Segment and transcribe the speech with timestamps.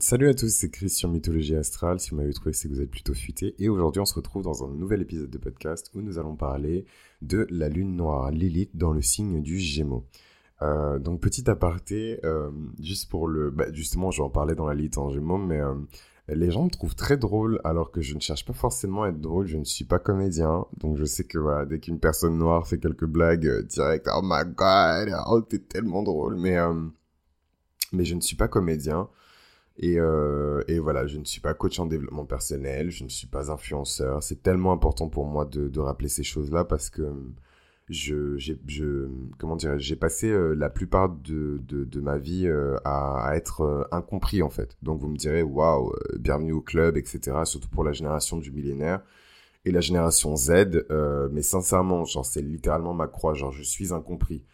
[0.00, 1.98] Salut à tous, c'est Christian Mythologie Astrale.
[1.98, 3.54] Si vous m'avez trouvé, c'est que vous êtes plutôt futé.
[3.58, 6.84] Et aujourd'hui, on se retrouve dans un nouvel épisode de podcast où nous allons parler
[7.22, 10.04] de la lune noire Lilith dans le signe du Gémeaux.
[10.60, 12.50] Euh, donc petit aparté, euh,
[12.82, 15.74] juste pour le, bah, justement, j'en parlais dans la Lilith en Gémeaux, mais euh,
[16.28, 19.20] les gens me trouvent très drôle alors que je ne cherche pas forcément à être
[19.22, 19.46] drôle.
[19.46, 23.06] Je ne suis pas comédien, donc je sais que dès qu'une personne noire fait quelques
[23.06, 26.58] blagues direct, oh my god, oh t'es tellement drôle, mais
[27.92, 29.08] mais je ne suis pas comédien.
[29.78, 33.28] Et, euh, et, voilà, je ne suis pas coach en développement personnel, je ne suis
[33.28, 34.22] pas influenceur.
[34.22, 37.12] C'est tellement important pour moi de, de rappeler ces choses-là parce que
[37.88, 42.76] je, j'ai, je, comment j'ai passé euh, la plupart de, de, de ma vie euh,
[42.84, 44.76] à, à, être euh, incompris en fait.
[44.82, 47.36] Donc vous me direz, waouh, bienvenue au club, etc.
[47.44, 49.00] Surtout pour la génération du millénaire
[49.64, 50.86] et la génération Z.
[51.30, 53.34] mais sincèrement, genre c'est littéralement ma croix.
[53.34, 54.44] Genre je suis incompris.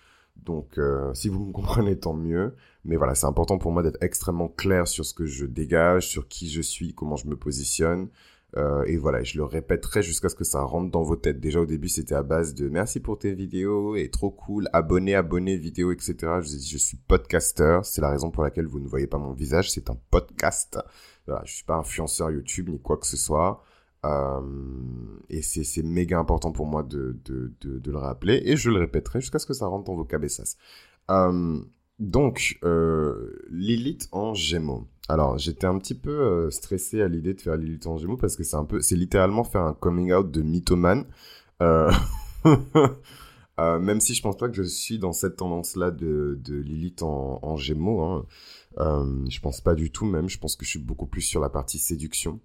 [0.42, 2.54] Donc, euh, si vous me comprenez, tant mieux.
[2.84, 6.28] Mais voilà, c'est important pour moi d'être extrêmement clair sur ce que je dégage, sur
[6.28, 8.08] qui je suis, comment je me positionne.
[8.56, 11.40] Euh, et voilà, je le répéterai jusqu'à ce que ça rentre dans vos têtes.
[11.40, 15.14] Déjà au début, c'était à base de merci pour tes vidéos et trop cool, abonnez,
[15.14, 16.14] abonnez, vidéos, etc.
[16.40, 17.80] Je, je suis podcaster.
[17.82, 19.72] C'est la raison pour laquelle vous ne voyez pas mon visage.
[19.72, 20.78] C'est un podcast.
[21.26, 23.62] Voilà, je suis pas influenceur YouTube ni quoi que ce soit.
[24.04, 24.40] Euh,
[25.30, 28.42] et c'est méga important pour moi de, de, de, de, le rappeler.
[28.44, 30.56] Et je le répéterai jusqu'à ce que ça rentre dans vos cabessas.
[31.10, 31.60] Euh,
[31.98, 34.86] donc, euh, Lilith en Gémeaux.
[35.08, 38.36] Alors, j'étais un petit peu euh, stressé à l'idée de faire Lilith en Gémeaux parce
[38.36, 41.04] que c'est un peu, c'est littéralement faire un coming out de mythomane.
[41.62, 41.92] Euh,
[43.60, 47.02] euh, même si je pense pas que je suis dans cette tendance-là de, de Lilith
[47.02, 48.02] en, Gémeaux.
[48.02, 48.26] Hein.
[48.78, 50.28] Je pense pas du tout même.
[50.28, 52.40] Je pense que je suis beaucoup plus sur la partie séduction.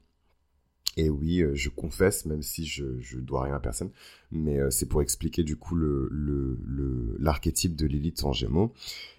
[1.00, 3.89] Et oui, euh, je confesse, même si je, je dois rien à personne,
[4.33, 8.73] mais euh, c'est pour expliquer du coup le, le, le, l'archétype de Lilith en Gémeaux.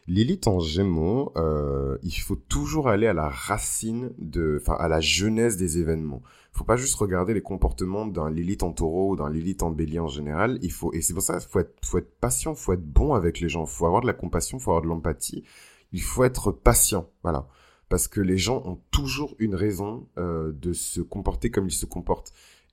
[0.07, 5.01] Lilith en Gémeaux, euh, il faut toujours aller à la racine de, enfin à la
[5.01, 6.23] genèse des événements.
[6.53, 10.01] Faut pas juste regarder les comportements d'un Lilith en Taureau ou d'un Lilith en Bélier
[10.01, 10.59] en général.
[10.61, 13.41] Il faut, et c'est pour ça, faut être, faut être patient, faut être bon avec
[13.41, 15.45] les gens, faut avoir de la compassion, faut avoir de l'empathie.
[15.93, 17.49] Il faut être patient, voilà
[17.91, 21.87] parce que les gens ont toujours une raison euh, de se comporter comme ils se
[21.87, 22.33] comportent.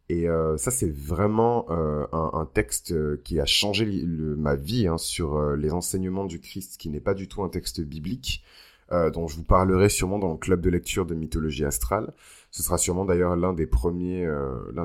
[0.10, 5.42] Et euh, ça, c'est vraiment euh, un, texte qui a changé ma vie hein, sur
[5.58, 8.44] les enseignements du Christ, qui n'est pas du tout un texte biblique,
[8.90, 12.14] dont je vous parlerai sûrement dans le club de lecture de mythologie astrale.
[12.52, 14.26] Ce sera sûrement d'ailleurs l'un des premiers,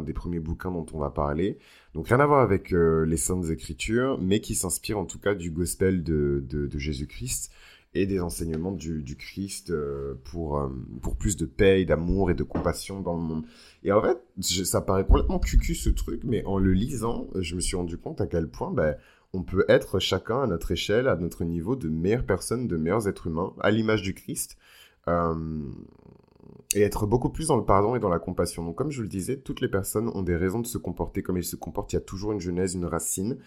[0.04, 1.58] des premiers bouquins dont on va parler.
[1.94, 5.52] Donc rien à voir avec les saintes écritures, mais qui s'inspire en tout cas du
[5.52, 7.52] gospel de Jésus-Christ
[7.94, 10.68] et des enseignements du, Christ euh, pour, euh,
[11.02, 13.44] pour plus de paix, d'amour et de compassion dans le monde.
[13.82, 17.60] Et en fait, ça paraît complètement cucu ce truc, mais en le lisant, je me
[17.60, 18.96] suis rendu compte à quel point ben,
[19.34, 23.08] on peut être chacun à notre échelle, à notre niveau, de meilleures personnes, de meilleurs
[23.08, 24.56] êtres humains, à l'image du Christ.
[25.08, 25.34] Euh,
[26.74, 28.64] et être beaucoup plus dans le pardon et dans la compassion.
[28.64, 31.36] Donc, comme je le disais, toutes les personnes ont des raisons de se comporter comme
[31.36, 31.92] elles se comportent.
[31.92, 33.38] Il y a toujours une genèse, une racine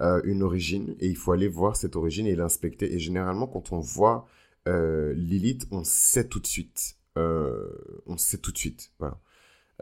[0.00, 2.94] euh, une origine et il faut aller voir cette origine et l'inspecter.
[2.94, 4.26] Et généralement, quand on voit
[4.68, 5.14] euh,
[5.70, 6.96] on sait tout de suite.
[7.18, 7.68] Euh,
[8.06, 8.92] on sait tout de suite.
[8.98, 9.18] Voilà.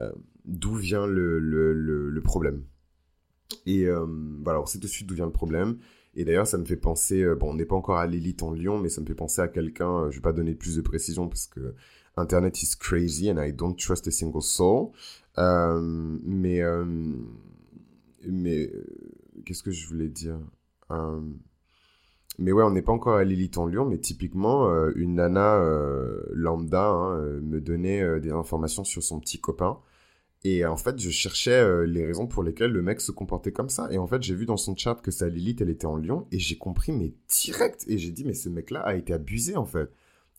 [0.00, 0.12] Euh,
[0.44, 2.64] d'où vient le, le, le, problème.
[3.66, 4.06] Et euh,
[4.44, 5.78] voilà, on sait tout de suite d'où vient le problème.
[6.14, 8.52] Et d'ailleurs, ça me fait penser, euh, bon, on n'est pas encore à Lilith en
[8.52, 11.28] Lyon, mais ça me fait penser à quelqu'un, je vais pas donner plus de précision
[11.28, 11.74] parce que
[12.16, 14.90] Internet is crazy and I don't trust a single soul.
[15.36, 16.62] mais,
[18.26, 18.72] mais
[19.48, 20.38] qu'est-ce que je voulais dire.
[22.38, 25.56] Mais ouais, on n'est pas encore à Lilith en Lyon, mais typiquement, euh, une nana
[25.56, 29.78] euh, lambda hein, euh, me donnait des informations sur son petit copain.
[30.44, 33.88] Et en fait, je cherchais les raisons pour lesquelles le mec se comportait comme ça.
[33.90, 36.28] Et en fait, j'ai vu dans son chat que sa Lilith, elle était en Lyon.
[36.30, 37.84] Et j'ai compris, mais direct.
[37.88, 39.90] Et j'ai dit, mais ce mec-là a été abusé, en fait.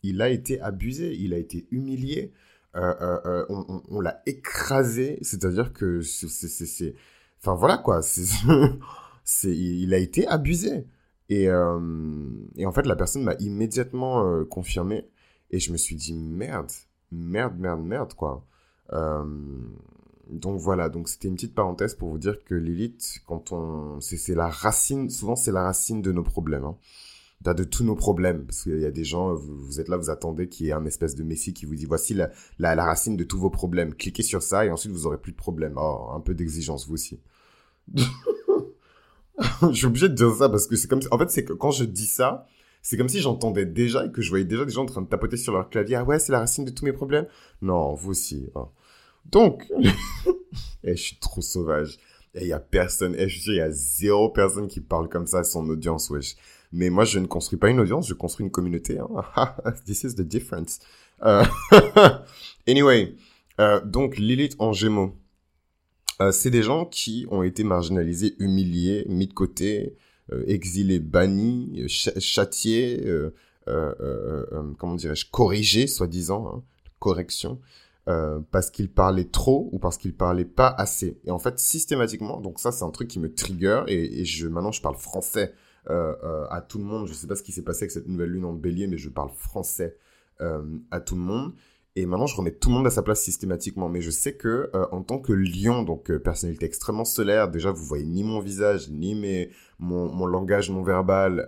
[0.01, 2.31] Il a été abusé, il a été humilié.
[2.75, 5.19] on l'a écrasé.
[5.21, 6.95] C'est-à-dire que c'est
[7.41, 8.25] Enfin voilà quoi, c'est,
[9.44, 10.88] il a été abusé.
[11.29, 11.79] Et, euh,
[12.55, 15.07] et en fait, la personne m'a immédiatement euh, confirmé.
[15.51, 16.72] Et je me suis dit, merde,
[17.11, 18.45] merde, merde, merde, quoi.
[18.94, 19.24] Euh,
[20.30, 24.00] donc voilà, donc c'était une petite parenthèse pour vous dire que Lilith, quand on...
[24.01, 26.65] C'est la racine, souvent c'est la racine de nos problèmes.
[26.65, 26.77] Hein
[27.41, 28.45] de tous nos problèmes.
[28.45, 30.86] Parce qu'il y a des gens, vous, êtes là, vous attendez qu'il y ait un
[30.86, 33.94] espèce de messie qui vous dit voici la, la, la, racine de tous vos problèmes.
[33.94, 35.74] Cliquez sur ça et ensuite vous aurez plus de problèmes.
[35.77, 37.19] Oh, un peu d'exigence, vous aussi.
[37.95, 41.07] je suis obligé de dire ça parce que c'est comme si...
[41.12, 42.45] En fait, c'est que quand je dis ça,
[42.81, 45.07] c'est comme si j'entendais déjà et que je voyais déjà des gens en train de
[45.07, 45.95] tapoter sur leur clavier.
[45.95, 47.27] Ah ouais, c'est la racine de tous mes problèmes?
[47.62, 48.50] Non, vous aussi.
[48.56, 48.69] Oh.
[49.25, 49.89] Donc, et
[50.83, 52.00] eh, je suis trop sauvage.
[52.36, 55.09] Et il y a personne, et eh, je il y a zéro personne qui parle
[55.09, 56.36] comme ça à son audience, wesh.
[56.71, 59.00] Mais moi, je ne construis pas une audience, je construis une communauté.
[59.00, 59.56] Hein.
[59.86, 60.80] This is the difference.
[62.68, 63.16] anyway,
[63.83, 65.18] donc Lilith en Gémeaux.
[66.31, 69.98] c'est des gens qui ont été marginalisés, humiliés, mis de côté,
[70.48, 73.04] exilés, bannis, châtiés,
[73.65, 76.63] comment dirais-je, corrigés, soi-disant, hein,
[77.00, 77.60] correction,
[78.07, 81.19] euh, parce qu'il parlait trop ou parce qu'il parlait pas assez.
[81.25, 84.72] Et en fait, systématiquement, donc ça c'est un truc qui me trigger et, je maintenant
[84.72, 85.54] je parle français euh, euh,
[85.87, 87.07] à tout le monde.
[87.07, 89.09] Je sais pas ce qui s'est passé avec cette nouvelle lune en bélier, mais je
[89.09, 89.97] parle français
[90.39, 91.53] à tout le monde.
[91.95, 93.89] Et maintenant, je remets tout le monde à sa place systématiquement.
[93.89, 98.05] Mais je sais que en tant que lion, donc personnalité extrêmement solaire, déjà vous voyez
[98.05, 99.49] ni mon visage, ni mes,
[99.79, 101.47] mon, mon langage non verbal,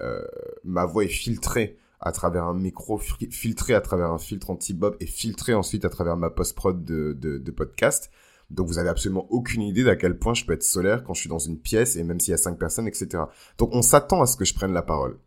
[0.64, 5.06] ma voix est filtrée à travers un micro, filtré à travers un filtre anti-bob et
[5.06, 8.12] filtré ensuite à travers ma post-prod de, de, podcast.
[8.52, 11.22] Donc vous avez absolument aucune idée d'à quel point je peux être solaire quand je
[11.22, 13.24] suis dans une pièce et même s'il y a cinq personnes, etc.
[13.58, 15.18] Donc on s'attend à ce que je prenne la parole.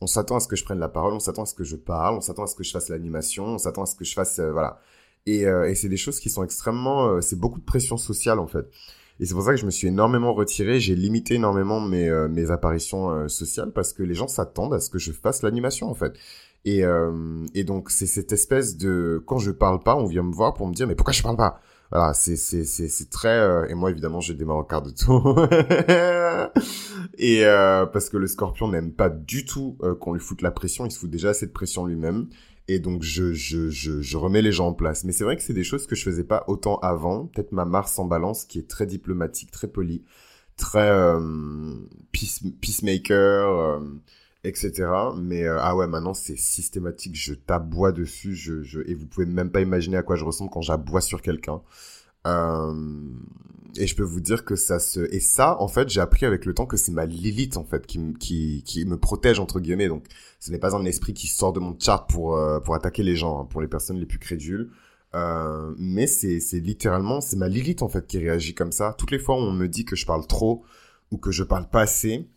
[0.00, 1.76] On s'attend à ce que je prenne la parole, on s'attend à ce que je
[1.76, 4.14] parle, on s'attend à ce que je fasse l'animation, on s'attend à ce que je
[4.14, 4.80] fasse, euh, voilà.
[5.26, 8.38] Et, euh, et c'est des choses qui sont extrêmement, euh, c'est beaucoup de pression sociale
[8.38, 8.66] en fait.
[9.18, 12.28] Et c'est pour ça que je me suis énormément retiré, j'ai limité énormément mes, euh,
[12.28, 15.90] mes apparitions euh, sociales parce que les gens s'attendent à ce que je fasse l'animation
[15.90, 16.14] en fait.
[16.66, 16.82] Et,
[17.54, 20.66] et donc c'est cette espèce de quand je parle pas, on vient me voir pour
[20.66, 21.58] me dire mais pourquoi je parle pas?
[21.90, 25.34] Voilà, c'est c'est c'est c'est très et moi évidemment j'ai des quart de tout.
[27.18, 27.42] et
[27.92, 30.98] parce que le Scorpion n'aime pas du tout qu'on lui foute la pression, il se
[31.00, 32.28] fout déjà assez de pression lui-même
[32.70, 35.02] et donc je, je, je, je, remets les gens en place.
[35.02, 37.26] Mais c'est vrai que c'est des choses que je faisais pas autant avant.
[37.26, 40.04] Peut-être ma Mars en balance qui est très diplomatique, très poli,
[40.56, 41.74] très euh,
[42.12, 43.80] peace, peacemaker, euh,
[44.44, 44.88] etc.
[45.16, 47.16] Mais euh, ah ouais, maintenant c'est systématique.
[47.16, 48.34] Je t'aboie dessus.
[48.34, 51.22] Je, je, et vous pouvez même pas imaginer à quoi je ressemble quand j'aboie sur
[51.22, 51.62] quelqu'un.
[52.26, 52.74] Euh,
[53.78, 56.44] et je peux vous dire que ça se et ça en fait j'ai appris avec
[56.44, 59.88] le temps que c'est ma Lilith en fait qui qui qui me protège entre guillemets
[59.88, 60.04] donc
[60.38, 63.16] ce n'est pas un esprit qui sort de mon chart pour euh, pour attaquer les
[63.16, 64.70] gens hein, pour les personnes les plus crédules
[65.78, 69.18] mais c'est c'est littéralement c'est ma Lilith en fait qui réagit comme ça toutes les
[69.18, 70.62] fois où on me dit que je parle trop
[71.10, 72.28] ou que je parle pas assez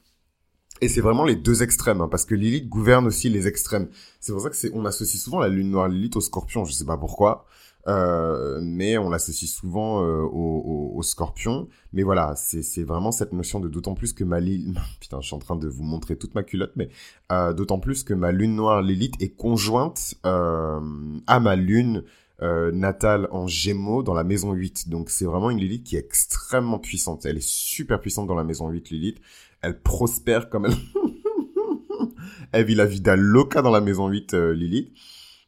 [0.82, 3.88] et c'est vraiment les deux extrêmes, hein, parce que Lilith gouverne aussi les extrêmes.
[4.20, 6.74] C'est pour ça que c'est, on associe souvent la lune noire Lilith au scorpion, je
[6.74, 7.46] sais pas pourquoi.
[7.88, 11.68] Euh, mais on l'associe souvent euh, au, au, scorpion.
[11.92, 14.80] Mais voilà, c'est vraiment cette notion de d'autant plus que ma lune...
[15.02, 16.90] Putain, je suis en train de vous montrer toute ma culotte, mais
[17.32, 20.80] euh, d'autant plus que ma lune noire Lilith est conjointe euh,
[21.28, 22.04] à ma lune
[22.42, 24.90] euh, natale en gémeaux dans la maison 8.
[24.90, 27.26] Donc c'est vraiment une Lilith qui est extrêmement puissante.
[27.26, 29.22] Elle est super puissante dans la maison 8, Lilith.
[29.64, 30.74] Elle prospère comme elle...
[32.52, 34.94] elle vit la vida loca dans la maison 8, Lilith.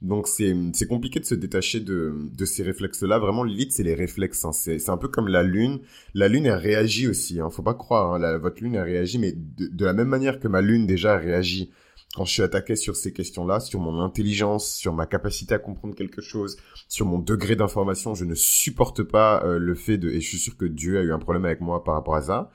[0.02, 3.18] Donc c'est compliqué de se détacher de de ces réflexes-là.
[3.18, 4.46] Vraiment, Lilith, c'est les réflexes.
[4.46, 4.52] Hein.
[4.52, 5.80] C'est un peu comme la lune.
[6.14, 7.40] La lune, elle réagit aussi.
[7.40, 7.50] Hein.
[7.50, 8.14] Faut pas croire.
[8.14, 8.20] Hein.
[8.20, 11.18] La, votre lune, elle réagit, mais de, de, la même manière que ma lune déjà
[11.18, 11.72] réagit
[12.16, 15.96] quand je suis attaqué sur ces questions-là, sur mon intelligence, sur ma capacité à comprendre
[15.96, 16.56] quelque chose,
[16.88, 18.16] sur mon degré d'information.
[18.16, 20.10] Je ne supporte pas euh, le fait de.
[20.10, 22.22] Et je suis sûr que Dieu a eu un problème avec moi par rapport à
[22.22, 22.52] ça.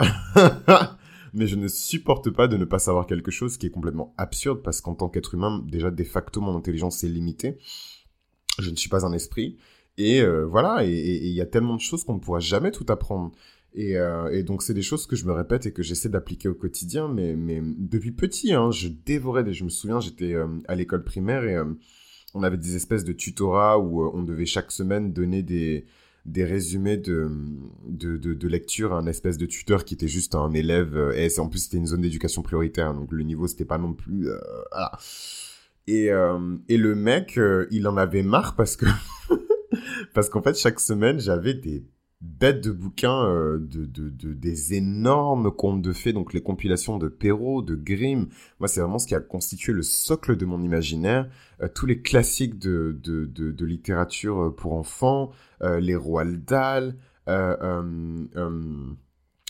[1.34, 4.62] mais je ne supporte pas de ne pas savoir quelque chose qui est complètement absurde
[4.62, 7.58] parce qu'en tant qu'être humain, déjà de facto mon intelligence est limitée.
[8.60, 9.58] Je ne suis pas un esprit
[9.98, 10.84] et euh, voilà.
[10.84, 13.32] Et il y a tellement de choses qu'on ne pourra jamais tout apprendre.
[13.74, 16.48] Et, euh, et donc c'est des choses que je me répète et que j'essaie d'appliquer
[16.48, 17.08] au quotidien.
[17.08, 17.34] Mais,
[17.78, 19.52] depuis petit, hein, je dévorais.
[19.52, 21.56] Je me souviens, j'étais euh, à l'école primaire et
[22.34, 25.86] on avait des espèces de tutorats où on devait chaque semaine donner des
[26.24, 27.30] des résumés de,
[27.86, 30.96] de, de, lecture à un espèce de tuteur qui était juste un élève.
[30.96, 33.92] Euh, et en plus, c'était une zone d'éducation prioritaire, donc le niveau, c'était pas non
[33.92, 34.30] plus...
[34.30, 34.38] Euh,
[35.86, 37.38] et, euh, et le mec,
[37.70, 38.86] il en avait marre parce que...
[40.14, 41.84] parce qu'en fait, chaque semaine, j'avais des
[42.24, 46.98] bête de bouquins euh, de, de, de, des énormes contes de fées, donc les compilations
[46.98, 48.28] de Perrault, de Grimm.
[48.58, 51.28] Moi, c'est vraiment ce qui a constitué le socle de mon imaginaire.
[51.62, 55.30] Euh, tous les classiques de, de littérature euh, pour enfants,
[55.62, 56.96] les Roald Dahl,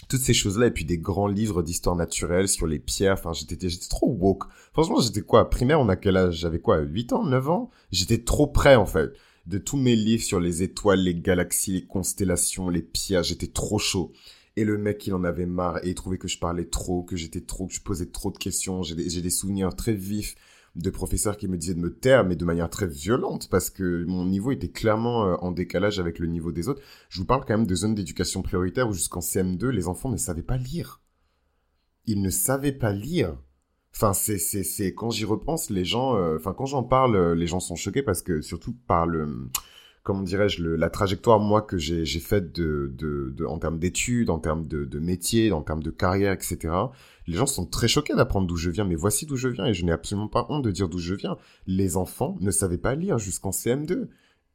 [0.09, 3.15] toutes ces choses-là, et puis des grands livres d'histoire naturelle sur les pierres.
[3.15, 4.45] Enfin, j'étais, j'étais trop woke.
[4.73, 5.51] Franchement, j'étais quoi?
[5.51, 6.37] Primaire, on a quel âge?
[6.37, 6.81] J'avais quoi?
[6.81, 7.25] 8 ans?
[7.25, 7.71] 9 ans?
[7.91, 9.13] J'étais trop prêt, en fait
[9.47, 13.23] de tous mes livres sur les étoiles, les galaxies, les constellations, les pierres.
[13.23, 14.13] J'étais trop chaud.
[14.57, 17.17] Et le mec, il en avait marre et il trouvait que je parlais trop, que
[17.17, 18.83] j'étais trop, que je posais trop de questions.
[18.83, 20.37] J'ai des, des, souvenirs très vifs
[20.77, 24.05] de professeurs qui me disaient de me taire, mais de manière très violente, parce que
[24.05, 26.83] mon niveau était clairement euh, en décalage avec le niveau des autres.
[27.09, 30.17] Je vous parle quand même de zones d'éducation prioritaire où jusqu'en CM2, les enfants ne
[30.17, 31.01] savaient pas lire.
[32.07, 33.37] Ils ne savaient pas lire.
[33.97, 37.35] Enfin, c'est, c'est, c'est, quand j'y repense, les gens, euh, enfin, quand j'en parle, euh,
[37.35, 39.49] les gens sont choqués parce que, surtout par le,
[40.03, 44.41] comment dirais-je, la trajectoire, moi, que j'ai faite de, de, de, en termes d'études, en
[44.41, 46.59] termes de, de métier, en termes de carrière, etc.,
[47.27, 49.75] les gens sont très choqués d'apprendre d'où je viens, mais voici d'où je viens, et
[49.75, 51.39] je n'ai absolument pas honte de dire d'où je viens.
[51.67, 54.09] Les enfants ne savaient pas lire jusqu'en CM2.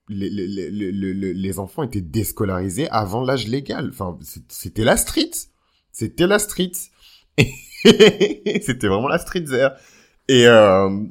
[0.09, 0.91] Les, les, les,
[1.33, 3.89] les, enfants étaient déscolarisés avant l'âge légal.
[3.89, 4.17] Enfin,
[4.49, 5.31] c'était la street.
[5.91, 6.71] C'était la street.
[8.61, 9.71] c'était vraiment la street there.
[10.27, 10.89] Et, euh...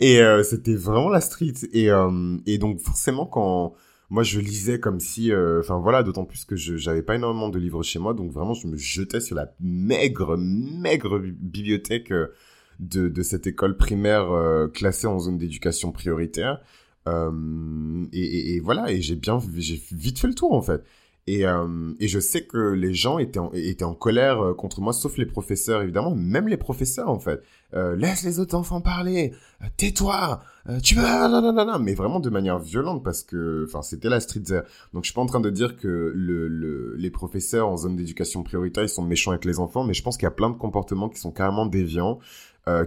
[0.00, 1.54] Et euh, c'était vraiment la street.
[1.72, 3.74] Et, euh, et donc forcément quand
[4.10, 7.48] moi je lisais comme si, euh, enfin voilà, d'autant plus que je j'avais pas énormément
[7.48, 12.12] de livres chez moi, donc vraiment je me jetais sur la maigre maigre bibliothèque
[12.78, 14.28] de, de cette école primaire
[14.74, 16.60] classée en zone d'éducation prioritaire.
[17.08, 17.10] Et,
[18.12, 20.82] et, et, voilà, et j'ai bien, j'ai vite fait le tour en fait.
[21.28, 24.80] Et, euh, et je sais que les gens étaient en, étaient en colère euh, contre
[24.80, 27.42] moi, sauf les professeurs, évidemment, même les professeurs, en fait.
[27.74, 31.78] Euh, laisse les autres enfants parler, euh, tais-toi, euh, tu vas, non, non, non, non,
[31.80, 34.62] mais vraiment de manière violente, parce que, enfin, c'était la street there.
[34.94, 37.96] Donc, je suis pas en train de dire que le, le, les professeurs en zone
[37.96, 40.50] d'éducation prioritaire, ils sont méchants avec les enfants, mais je pense qu'il y a plein
[40.50, 42.20] de comportements qui sont carrément déviants,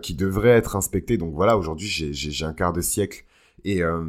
[0.02, 1.18] qui devraient être inspectés.
[1.18, 3.24] Donc, voilà, aujourd'hui, j'ai un quart de siècle
[3.64, 4.04] et, euh,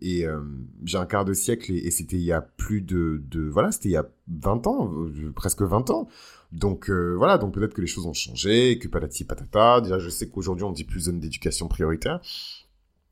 [0.00, 0.40] et euh,
[0.84, 3.88] j'ai un quart de siècle et, c'était il y a plus de, de voilà, c'était
[3.88, 6.08] il y a 20 ans, euh, presque 20 ans.
[6.52, 9.80] Donc voilà, donc peut-être que les choses ont changé, que patati patata.
[9.80, 12.20] Déjà, je sais qu'aujourd'hui on dit plus zone d'éducation prioritaire.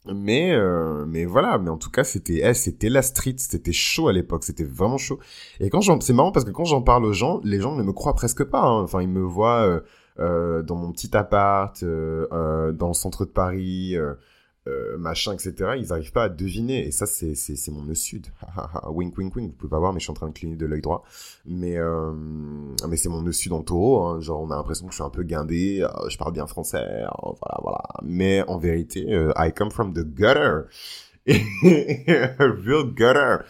[0.07, 0.55] Mais
[1.07, 4.45] mais voilà, mais en tout cas c'était eh, c'était la street, c'était chaud à l'époque,
[4.45, 5.19] c'était vraiment chaud.
[5.59, 7.93] Et quand c'est marrant parce que quand j'en parle aux gens, les gens ne me
[7.93, 8.63] croient presque pas.
[8.63, 8.83] Hein.
[8.83, 9.81] Enfin ils me voient
[10.19, 13.97] euh, dans mon petit appart, dans le centre de Paris.
[14.69, 16.87] Euh, machin, etc., ils n'arrivent pas à deviner.
[16.87, 18.27] Et ça, c'est, c'est, mon nœud sud.
[18.89, 19.51] wink, wink, wink.
[19.53, 21.03] Vous pouvez pas voir, mais je suis en train de cligner de l'œil droit.
[21.47, 22.13] Mais, euh,
[22.89, 24.03] mais c'est mon nœud sud en taureau.
[24.03, 24.21] Hein.
[24.21, 25.81] Genre, on a l'impression que je suis un peu guindé.
[25.83, 27.05] Euh, je parle bien français.
[27.23, 27.83] voilà, voilà.
[28.03, 30.69] Mais en vérité, I come from the gutter.
[31.27, 33.45] Real gutter.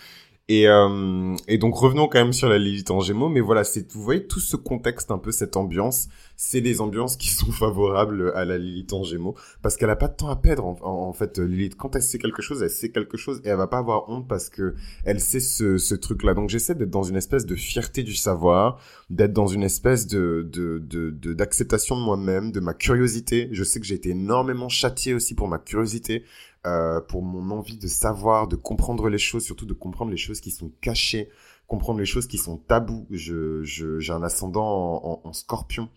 [0.53, 3.93] Et, euh, et donc revenons quand même sur la Lilith en Gémeaux, mais voilà, c'est
[3.93, 8.33] vous voyez tout ce contexte, un peu cette ambiance, c'est des ambiances qui sont favorables
[8.35, 11.39] à la Lilith en Gémeaux, parce qu'elle a pas de temps à perdre en, fait.
[11.39, 14.11] Lilith, quand elle sait quelque chose, elle sait quelque chose et elle va pas avoir
[14.11, 16.35] honte parce que elle sait ce, ce truc-là.
[16.35, 20.49] Donc j'essaie d'être dans une espèce de fierté du savoir, d'être dans une espèce de
[20.53, 23.49] de de d'acceptation de, de moi-même, de ma curiosité.
[23.53, 26.25] Je sais que j'ai été énormément châtié aussi pour ma curiosité.
[26.67, 30.43] Euh, pour mon envie de savoir, de comprendre les choses, surtout de comprendre les choses
[30.43, 31.31] qui sont cachées,
[31.67, 33.07] comprendre les choses qui sont tabous.
[33.11, 35.89] Je, j'ai un ascendant en, scorpion.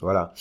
[0.00, 0.34] Voilà.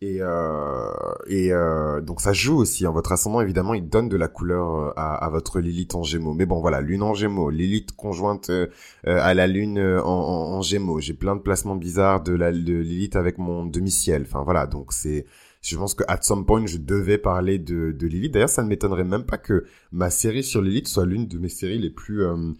[0.00, 0.92] Et, euh,
[1.26, 2.86] et euh, donc ça joue aussi.
[2.86, 2.92] Hein.
[2.92, 6.34] Votre ascendant, évidemment, il donne de la couleur euh, à, à, votre Lilith en Gémeaux.
[6.34, 8.68] Mais bon, voilà, Lune en Gémeaux, Lilith conjointe euh,
[9.04, 11.00] à la Lune en, en, en Gémeaux.
[11.00, 14.22] J'ai plein de placements bizarres de la de Lilith avec mon demi-ciel.
[14.26, 15.26] Enfin voilà, donc c'est
[15.64, 18.32] je pense que at some point je devais parler de, de Lilith.
[18.32, 21.48] D'ailleurs, ça ne m'étonnerait même pas que ma série sur Lilith soit l'une de mes
[21.48, 22.52] séries les plus euh,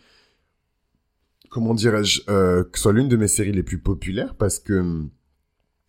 [1.50, 5.10] comment dirais-je euh, que soit l'une de mes séries les plus populaires parce que hum,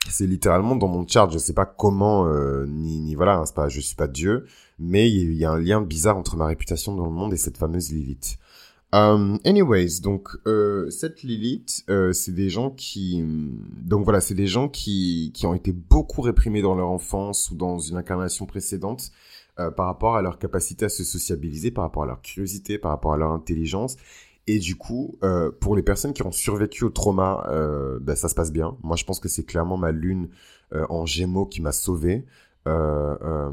[0.10, 1.32] c'est littéralement dans mon chart.
[1.32, 4.46] Je sais pas comment euh, ni ni voilà, hein, c'est pas je suis pas Dieu,
[4.78, 7.38] mais il y, y, a un lien bizarre entre ma réputation dans le monde et
[7.38, 8.38] cette fameuse Lilith.
[8.96, 13.22] Um, anyways, donc euh, cette Lilith, euh, c'est des gens qui,
[13.82, 17.56] donc voilà, c'est des gens qui qui ont été beaucoup réprimés dans leur enfance ou
[17.56, 19.12] dans une incarnation précédente
[19.60, 22.92] euh, par rapport à leur capacité à se sociabiliser, par rapport à leur curiosité, par
[22.92, 23.98] rapport à leur intelligence.
[24.48, 28.30] Et du coup, euh, pour les personnes qui ont survécu au trauma, euh, ben, ça
[28.30, 28.78] se passe bien.
[28.82, 30.30] Moi, je pense que c'est clairement ma lune
[30.74, 32.26] euh, en Gémeaux qui m'a sauvé.
[32.66, 33.52] Euh,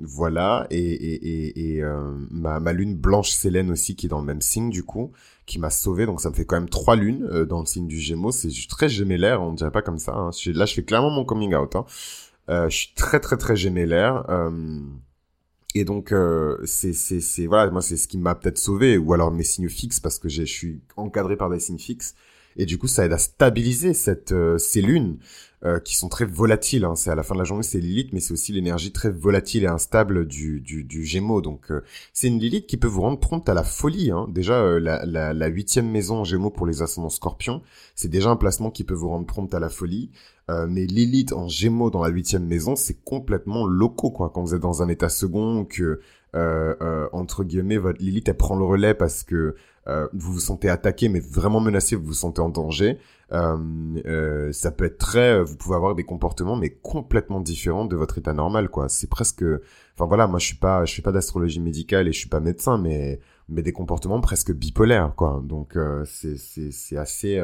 [0.00, 4.26] voilà, et, et, et, euh, ma, ma lune blanche Célène aussi, qui est dans le
[4.26, 5.12] même signe du coup,
[5.46, 7.86] qui m'a sauvé, donc ça me fait quand même trois lunes euh, dans le signe
[7.86, 10.30] du Gémeaux, c'est très gémellaire, on dirait pas comme ça, hein.
[10.46, 11.84] là je fais clairement mon coming out, hein.
[12.48, 14.24] Euh, je suis très très très gémellaire,
[15.74, 16.14] et donc
[16.64, 19.68] c'est c'est c'est voilà, moi c'est ce qui m'a peut-être sauvé, ou alors mes signes
[19.68, 22.14] fixes, parce que je suis encadré par des signes fixes,
[22.56, 25.18] et du coup ça aide à stabiliser cette ces lunes
[25.64, 26.84] euh, qui sont très volatiles.
[26.84, 26.94] Hein.
[26.94, 29.64] C'est à la fin de la journée, c'est Lilith, mais c'est aussi l'énergie très volatile
[29.64, 31.40] et instable du, du, du Gémeaux.
[31.40, 31.82] Donc euh,
[32.12, 34.10] c'est une Lilith qui peut vous rendre prompte à la folie.
[34.10, 34.26] Hein.
[34.28, 37.62] Déjà, euh, la huitième maison en Gémeaux pour les ascendants Scorpions,
[37.94, 40.10] c'est déjà un placement qui peut vous rendre prompte à la folie.
[40.68, 44.30] mais Lilith en Gémeaux dans la huitième maison, c'est complètement loco quoi.
[44.32, 46.00] Quand vous êtes dans un état second, que
[47.12, 49.56] entre guillemets votre Lilith elle prend le relais parce que
[50.12, 52.98] vous vous sentez attaqué, mais vraiment menacé, vous vous sentez en danger.
[53.32, 53.56] Euh,
[54.06, 57.96] euh, ça peut être très, euh, vous pouvez avoir des comportements mais complètement différents de
[57.96, 58.88] votre état normal quoi.
[58.88, 59.44] C'est presque,
[59.94, 62.38] enfin voilà, moi je suis pas, je suis pas d'astrologie médicale et je suis pas
[62.40, 65.42] médecin mais mais des comportements presque bipolaires quoi.
[65.44, 67.42] Donc c'est c'est c'est assez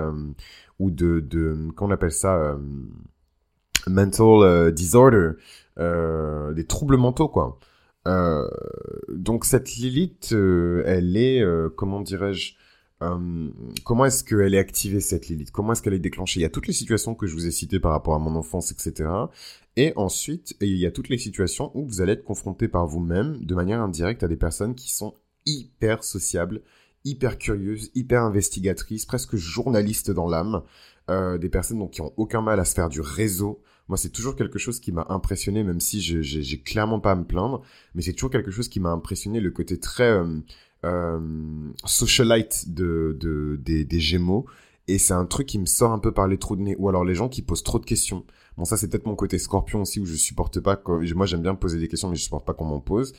[0.78, 2.56] ou de de comment on appelle ça
[3.88, 5.32] mental disorder,
[5.76, 7.58] des troubles mentaux quoi.
[8.08, 8.48] Euh,
[9.08, 12.54] donc cette Lilith, euh, elle est, euh, comment dirais-je,
[13.84, 15.50] comment est-ce qu'elle est activée cette Lilith?
[15.50, 16.38] Comment est-ce qu'elle est déclenchée?
[16.38, 18.36] Il y a toutes les situations que je vous ai citées par rapport à mon
[18.36, 19.10] enfance, etc.
[19.76, 23.44] Et ensuite, il y a toutes les situations où vous allez être confronté par vous-même,
[23.44, 25.14] de manière indirecte, à des personnes qui sont
[25.46, 26.62] hyper sociables,
[27.04, 30.62] hyper curieuses, hyper investigatrices, presque journalistes dans l'âme,
[31.08, 34.36] des personnes donc qui ont aucun mal à se faire du réseau, moi, c'est toujours
[34.36, 37.62] quelque chose qui m'a impressionné, même si j'ai clairement pas à me plaindre,
[37.94, 40.40] mais c'est toujours quelque chose qui m'a impressionné, le côté très euh,
[40.84, 41.20] euh,
[41.84, 44.46] socialite de, de, des, Gémeaux.
[44.88, 46.76] Et c'est un truc qui me sort un peu par les trous de nez.
[46.78, 48.24] Ou alors les gens qui posent trop de questions.
[48.56, 50.80] Bon, ça, c'est peut-être mon côté scorpion aussi, où je supporte pas...
[50.86, 53.12] Moi, j'aime bien poser des questions, mais je supporte pas qu'on m'en pose.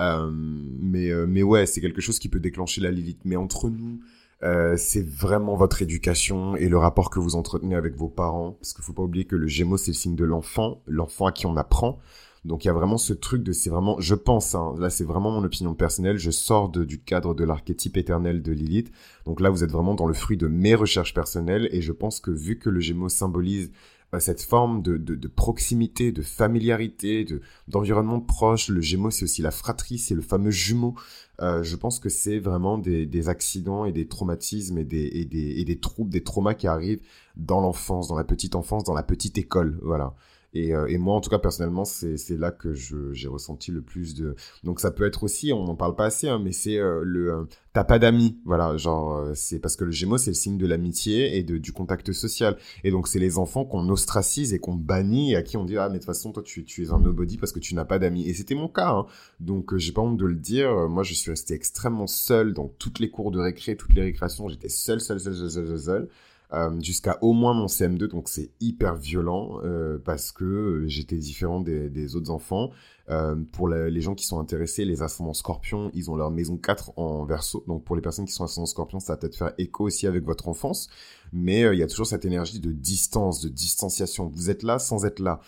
[0.00, 3.20] Euh, mais, mais ouais, c'est quelque chose qui peut déclencher la Lilith.
[3.24, 4.00] Mais entre nous,
[4.42, 8.52] euh, c'est vraiment votre éducation et le rapport que vous entretenez avec vos parents.
[8.52, 11.32] Parce qu'il faut pas oublier que le Gémeaux, c'est le signe de l'enfant, l'enfant à
[11.32, 11.98] qui on apprend.
[12.44, 15.04] Donc il y a vraiment ce truc de, c'est vraiment, je pense, hein, là c'est
[15.04, 18.90] vraiment mon opinion personnelle, je sors du cadre de l'archétype éternel de Lilith.
[19.26, 22.18] Donc là vous êtes vraiment dans le fruit de mes recherches personnelles et je pense
[22.18, 23.70] que vu que le Gémeaux symbolise
[24.18, 28.68] cette forme de, de, de, proximité, de familiarité, de d'environnement proche.
[28.68, 30.96] Le Gémeaux, c'est aussi la fratrie, c'est le fameux jumeau.
[31.40, 35.24] Euh, je pense que c'est vraiment des, des, accidents et des traumatismes et des, et
[35.24, 37.02] des, et des troubles, des traumas qui arrivent
[37.36, 39.78] dans l'enfance, dans la petite enfance, dans la petite école.
[39.82, 40.14] Voilà.
[40.52, 44.14] Et, euh, et, moi, en tout cas, personnellement, c'est là que j'ai ressenti le plus
[44.14, 44.34] de...
[44.64, 47.32] Donc ça peut être aussi, on n'en parle pas assez, hein, mais c'est euh, le...
[47.32, 50.66] Euh, t'as pas d'amis, voilà, genre, c'est parce que le Gémeaux, c'est le signe de
[50.66, 52.56] l'amitié et de, du contact social.
[52.82, 55.76] Et donc, c'est les enfants qu'on ostracise et qu'on bannit et à qui on dit,
[55.76, 57.84] ah, mais de toute façon, toi, tu, tu es un nobody parce que tu n'as
[57.84, 58.28] pas d'amis.
[58.28, 59.06] Et c'était mon cas, hein.
[59.38, 60.88] donc j'ai pas honte de le dire.
[60.88, 64.48] Moi, je suis resté extrêmement seul dans toutes les cours de récré, toutes les récréations.
[64.48, 65.78] J'étais seul, seul, seul, seul, seul.
[65.78, 66.08] seul.
[66.52, 71.60] Euh, jusqu'à au moins mon CM2, donc c'est hyper violent euh, parce que j'étais différent
[71.60, 72.70] des, des, autres enfants.
[73.08, 76.98] Euh, pour les gens qui sont intéressés, les ascendants scorpions, ils ont leur maison 4
[76.98, 77.64] en verso.
[77.68, 80.24] Donc pour les personnes qui sont ascendants scorpions, ça va peut-être faire écho aussi avec
[80.24, 80.88] votre enfance.
[81.32, 84.30] Mais il y a toujours cette énergie de distance, de distanciation.
[84.34, 85.40] Vous êtes là sans être là.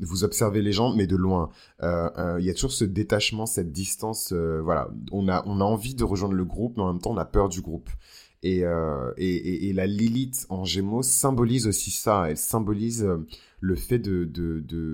[0.00, 1.50] vous observez les gens, mais de loin.
[1.82, 4.32] Il y a toujours ce détachement, cette distance.
[4.32, 7.18] voilà, on a, on a envie de rejoindre le groupe, mais en même temps, on
[7.18, 7.90] a peur du groupe.
[8.46, 12.26] Euh, et, la Lilith en Gémeaux symbolise aussi ça.
[12.30, 13.26] Elle symbolise euh,
[13.60, 14.24] le fait de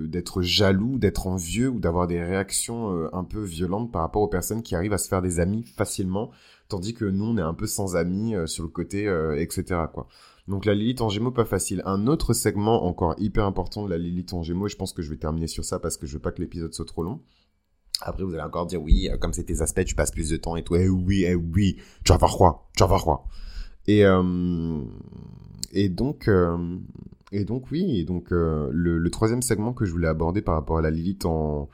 [0.07, 4.27] d'être jaloux, d'être envieux ou d'avoir des réactions euh, un peu violentes par rapport aux
[4.27, 6.31] personnes qui arrivent à se faire des amis facilement,
[6.69, 9.03] tandis que nous on est un peu sans amis sur le côté,
[9.37, 9.81] etc.
[9.93, 10.07] quoi.
[10.47, 11.81] Donc la Lilith en Gémeaux pas facile.
[11.85, 15.09] Un autre segment encore hyper important de la Lilith en Gémeaux, je pense que je
[15.09, 17.21] vais terminer sur ça parce que je veux pas que l'épisode soit trop long.
[18.01, 20.55] Après, vous allez encore dire, oui, comme c'est tes aspects, tu passes plus de temps
[20.55, 20.75] et tout.
[20.75, 23.25] Eh oui, eh oui, tu vas voir quoi Tu vas voir quoi
[23.87, 24.81] et, euh,
[25.71, 26.77] et donc, euh,
[27.31, 30.55] et donc oui, et donc euh, le, le, troisième segment que je voulais aborder par
[30.55, 31.69] rapport à la Lilith en,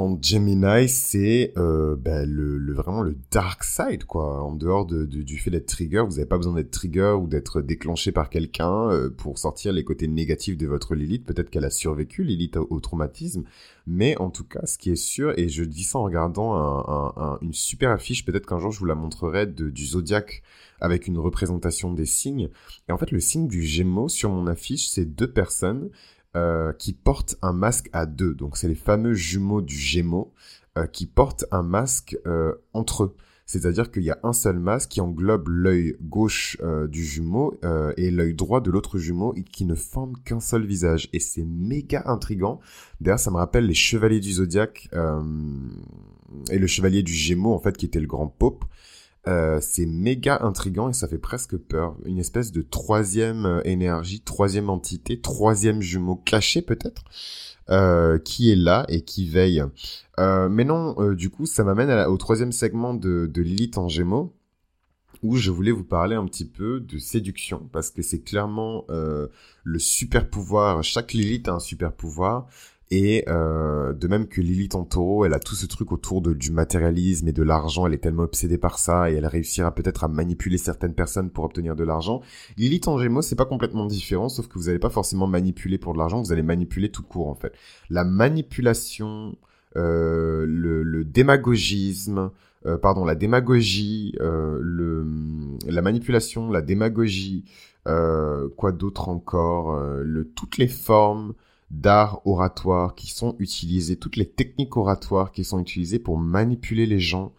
[0.00, 4.42] en Gemini, c'est euh, bah, le, vraiment le dark side, quoi.
[4.42, 7.26] En dehors de, de, du fait d'être trigger, vous n'avez pas besoin d'être trigger ou
[7.26, 11.24] d'être déclenché par quelqu'un euh, pour sortir les côtés négatifs de votre Lilith.
[11.26, 13.44] Peut-être qu'elle a survécu, Lilith, au, au, traumatisme.
[13.86, 17.12] Mais en tout cas, ce qui est sûr, et je dis ça en regardant un,
[17.16, 20.42] un, une super affiche, peut-être qu'un jour je vous la montrerai, de, du zodiaque
[20.80, 22.48] avec une représentation des signes.
[22.88, 25.90] Et en fait, le signe du Gémeaux sur mon affiche, c'est deux personnes
[26.36, 28.34] euh, qui portent un masque à deux.
[28.34, 30.32] Donc, c'est les fameux jumeaux du Gémeaux
[30.78, 33.16] euh, qui portent un masque euh, entre eux.
[33.46, 37.92] C'est-à-dire qu'il y a un seul masque qui englobe l'œil gauche euh, du jumeau euh,
[37.96, 41.08] et l'œil droit de l'autre jumeau et qui ne forment qu'un seul visage.
[41.12, 42.60] Et c'est méga intrigant.
[43.00, 44.88] D'ailleurs, ça me rappelle les chevaliers du zodiaque
[46.52, 48.64] et le chevalier du gémeau, en fait, qui était le grand pope.
[49.28, 51.96] Euh, c'est méga intrigant et ça fait presque peur.
[52.06, 57.04] Une espèce de troisième euh, énergie, troisième entité, troisième jumeau caché peut-être,
[57.68, 59.62] euh, qui est là et qui veille.
[60.18, 64.34] mais non, du coup, ça m'amène au troisième segment de, de Lilith en Gémeaux
[65.22, 69.78] où je voulais vous parler un petit peu de séduction, parce que c'est clairement le
[69.78, 72.46] super pouvoir, chaque Lilith a un super pouvoir,
[72.90, 74.86] et euh, de même que Lilith en
[75.24, 78.24] elle a tout ce truc autour de, du matérialisme et de l'argent, elle est tellement
[78.24, 82.20] obsédée par ça et elle réussira peut-être à manipuler certaines personnes pour obtenir de l'argent.
[82.56, 85.92] Lilith en gémeaux, c'est pas complètement différent, sauf que vous n'allez pas forcément manipuler pour
[85.92, 87.52] de l'argent, vous allez manipuler tout court en fait.
[87.90, 89.36] La manipulation,
[89.76, 92.32] euh, le, le, démagogisme,
[92.66, 95.06] euh, pardon, la démagogie, euh, le,
[95.68, 97.44] la manipulation, la démagogie,
[97.86, 101.34] euh, quoi d'autre encore, euh, le, toutes les formes
[101.70, 106.98] d'art oratoire qui sont utilisées, toutes les techniques oratoires qui sont utilisées pour manipuler les
[106.98, 107.32] gens,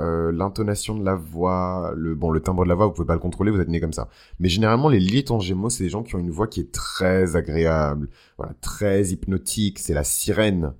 [0.00, 3.14] euh, l'intonation de la voix, le bon le timbre de la voix, vous pouvez pas
[3.14, 4.08] le contrôler, vous êtes né comme ça.
[4.40, 6.72] Mais généralement les Lilith en Gémeaux, c'est des gens qui ont une voix qui est
[6.72, 10.74] très agréable, voilà, très hypnotique, c'est la sirène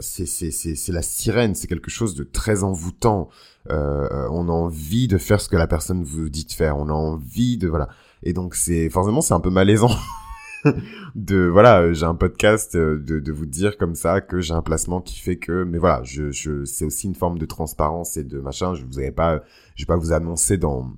[0.00, 3.30] c'est c'est la sirène, c'est quelque chose de très envoûtant.
[3.70, 3.72] on
[4.48, 7.56] a envie de faire ce que la personne vous dit de faire, on a envie
[7.56, 7.88] de voilà.
[8.22, 9.90] Et donc c'est forcément c'est un peu malaisant
[11.14, 14.54] de voilà, euh, j'ai un podcast euh, de, de vous dire comme ça que j'ai
[14.54, 18.16] un placement qui fait que mais voilà, je, je c'est aussi une forme de transparence
[18.16, 19.42] et de machin, je vous avais pas
[19.74, 20.92] je vais pas vous annoncer dans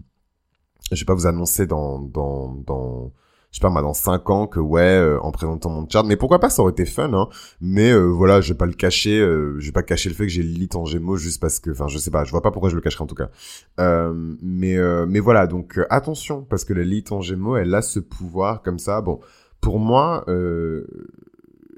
[0.92, 3.12] je vais pas vous annoncer dans dans dans
[3.50, 6.04] je sais pas moi dans 5 ans que ouais euh, en présentant mon chart.
[6.04, 7.28] Mais pourquoi pas ça aurait été fun hein.
[7.60, 10.42] Mais voilà je vais pas le cacher je vais pas cacher le fait que j'ai
[10.42, 12.74] lit en Gémeaux juste parce que enfin je sais pas je vois pas pourquoi je
[12.76, 13.30] le cacherais en tout cas.
[14.42, 18.62] Mais mais voilà donc attention parce que la lit en Gémeaux elle a ce pouvoir
[18.62, 19.00] comme ça.
[19.00, 19.20] Bon
[19.60, 20.86] pour moi, euh,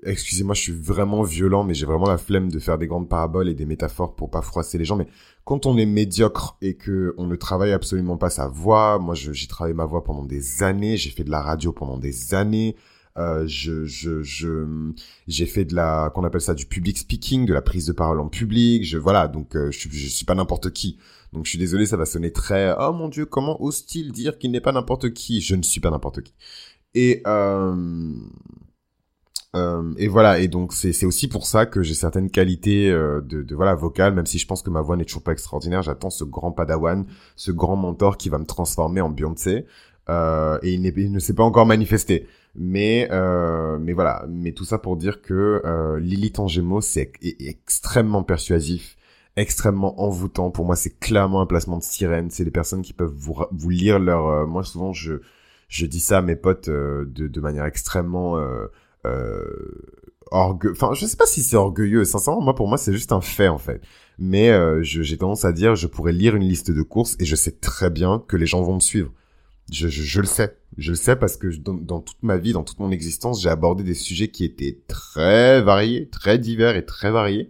[0.02, 3.48] excusez-moi, je suis vraiment violent, mais j'ai vraiment la flemme de faire des grandes paraboles
[3.48, 4.96] et des métaphores pour pas froisser les gens.
[4.96, 5.06] Mais
[5.44, 9.46] quand on est médiocre et que on ne travaille absolument pas sa voix, moi, j'ai
[9.46, 12.76] travaillé ma voix pendant des années, j'ai fait de la radio pendant des années.
[13.18, 14.92] Euh, je, je, je,
[15.26, 18.20] j'ai fait de la, qu'on appelle ça du public speaking, de la prise de parole
[18.20, 18.84] en public.
[18.84, 20.96] Je, voilà, donc euh, je, je suis pas n'importe qui.
[21.32, 24.52] Donc je suis désolé, ça va sonner très, oh mon dieu, comment ose-t-il dire qu'il
[24.52, 25.40] n'est pas n'importe qui?
[25.40, 26.34] Je ne suis pas n'importe qui.
[26.94, 28.12] Et euh,
[29.56, 33.42] euh, et voilà, et donc c'est aussi pour ça que j'ai certaines qualités euh, de,
[33.42, 35.82] de voilà vocales, même si je pense que ma voix n'est toujours pas extraordinaire.
[35.82, 39.66] J'attends ce grand padawan, ce grand mentor qui va me transformer en Beyoncé.
[40.08, 42.26] Euh, et il, il, ne s'est pas encore manifesté.
[42.54, 46.48] Mais euh, mais voilà, mais tout ça pour dire que euh, Lilith en
[46.80, 48.96] c'est extrêmement persuasif,
[49.36, 50.50] extrêmement envoûtant.
[50.50, 52.30] Pour moi, c'est clairement un placement de sirène.
[52.30, 54.26] C'est des personnes qui peuvent vous vous lire leur.
[54.28, 55.20] Euh, moi souvent je
[55.70, 58.66] je dis ça à mes potes euh, de, de manière extrêmement euh,
[59.06, 59.44] euh,
[60.30, 60.70] orgue...
[60.72, 63.48] enfin je sais pas si c'est orgueilleux sincèrement moi pour moi c'est juste un fait
[63.48, 63.80] en fait.
[64.18, 67.36] Mais euh, j'ai tendance à dire je pourrais lire une liste de courses et je
[67.36, 69.12] sais très bien que les gens vont me suivre.
[69.72, 70.56] Je, je, je le sais.
[70.76, 73.48] Je le sais parce que dans, dans, toute ma vie dans toute mon existence j'ai
[73.48, 77.48] abordé des sujets qui étaient très variés très divers et très variés.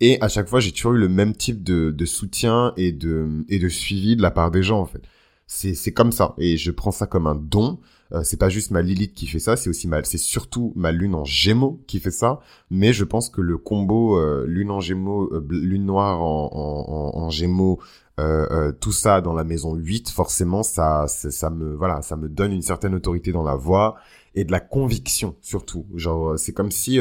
[0.00, 3.44] Et à chaque fois j'ai toujours eu le même type de, de soutien et de
[3.50, 5.02] et de suivi de la part des gens en fait
[5.48, 7.80] c'est comme ça et je prends ça comme un don.
[8.12, 10.92] Euh, c'est pas juste ma Lilith qui fait ça, c'est aussi ma, c'est surtout ma
[10.92, 12.40] lune en Gémeaux qui fait ça.
[12.70, 17.18] Mais je pense que le combo euh, lune en Gémeaux, euh, lune noire en, en,
[17.18, 17.80] en, Gémeaux,
[18.20, 22.52] euh, tout ça dans la maison 8, forcément, ça, ça me, voilà, ça me donne
[22.52, 23.96] une certaine autorité dans la voix
[24.34, 25.86] et de la conviction surtout.
[25.94, 26.98] Genre, c'est comme si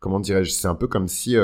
[0.00, 1.36] comment dirais-je, c'est un peu comme si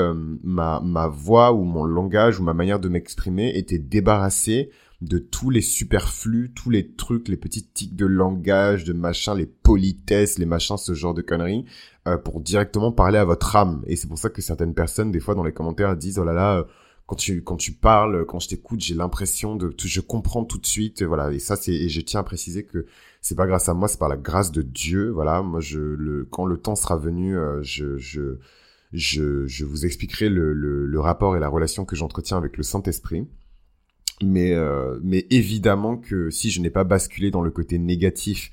[0.43, 4.69] ma, ma voix ou mon langage ou ma manière de m'exprimer était débarrassée
[5.03, 9.45] de tous les superflus, tous les trucs, les petits tics de langage, de machin, les
[9.45, 11.65] politesses, les machins, ce genre de conneries,
[12.07, 13.83] euh, pour directement parler à votre âme.
[13.87, 16.33] Et c'est pour ça que certaines personnes, des fois, dans les commentaires, disent, oh là
[16.33, 16.63] là, euh,
[17.05, 20.65] quand tu, quand tu parles, quand je t'écoute, j'ai l'impression de, je comprends tout de
[20.65, 21.31] suite, voilà.
[21.31, 22.85] Et ça, c'est, et je tiens à préciser que
[23.21, 25.41] c'est pas grâce à moi, c'est par la grâce de Dieu, voilà.
[25.41, 28.37] Moi, je, le, quand le temps sera venu, euh, je, je,
[28.93, 32.63] je, je vous expliquerai le, le, le rapport et la relation que j'entretiens avec le
[32.63, 33.27] Saint-Esprit.
[34.23, 38.51] Mais, euh, mais évidemment que si je n'ai pas basculé dans le côté négatif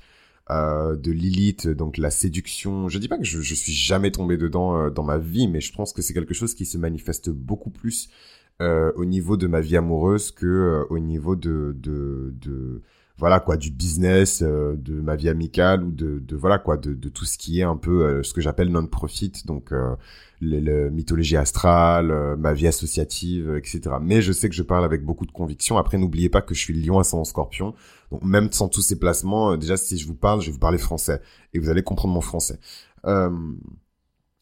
[0.49, 4.37] euh, de Lilith, donc la séduction, je dis pas que je, je suis jamais tombé
[4.37, 7.29] dedans euh, dans ma vie, mais je pense que c'est quelque chose qui se manifeste
[7.29, 8.09] beaucoup plus
[8.95, 12.83] au niveau de ma vie amoureuse que au niveau de, de, de
[13.17, 17.09] voilà quoi du business de ma vie amicale ou de, de voilà quoi de, de,
[17.09, 19.73] tout ce qui est un peu ce que j'appelle non profit donc
[20.41, 25.03] euh, le, mythologie astrale ma vie associative etc mais je sais que je parle avec
[25.03, 25.77] beaucoup de conviction.
[25.77, 27.73] Après n'oubliez pas que je suis lion ascendant scorpion.
[28.11, 30.77] Donc même sans tous ces placements déjà si je vous parle je vais vous parler
[30.77, 31.21] français.
[31.53, 32.59] Et vous allez comprendre mon français.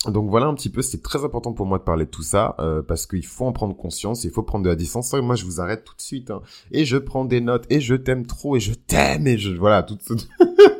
[0.07, 2.55] Donc voilà un petit peu, c'est très important pour moi de parler de tout ça,
[2.59, 5.11] euh, parce qu'il faut en prendre conscience, il faut prendre de la distance.
[5.13, 6.41] Moi, je vous arrête tout de suite, hein.
[6.71, 9.51] et je prends des notes, et je t'aime trop, et je t'aime, et je...
[9.51, 9.97] Voilà, tout...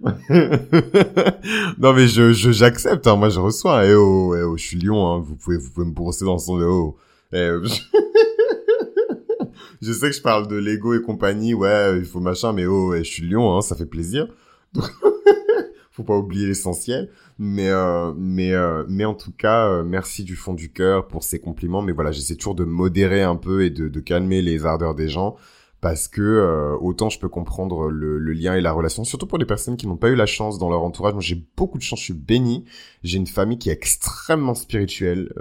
[1.78, 3.16] non mais je j'accepte, hein.
[3.16, 5.20] moi je reçois, eh oh, eh oh, je suis lion, hein.
[5.20, 6.96] vous pouvez vous pouvez me brosser dans son oh.
[7.32, 7.50] Eh,
[9.82, 9.92] je...
[9.92, 13.04] sais que je parle de Lego et compagnie, ouais, il faut machin, mais oh, eh,
[13.04, 14.28] je suis lion, hein, ça fait plaisir.
[15.96, 17.10] faut pas oublier l'essentiel.
[17.38, 21.24] Mais euh, mais euh, mais en tout cas, euh, merci du fond du cœur pour
[21.24, 21.82] ces compliments.
[21.82, 25.08] Mais voilà, j'essaie toujours de modérer un peu et de, de calmer les ardeurs des
[25.08, 25.36] gens
[25.80, 29.44] parce que autant je peux comprendre le, le, lien et la relation, surtout pour les
[29.44, 31.12] personnes qui n'ont pas eu la chance dans leur entourage.
[31.12, 32.64] Moi, j'ai beaucoup de chance, je suis béni.
[33.02, 35.32] J'ai une famille qui est extrêmement spirituelle.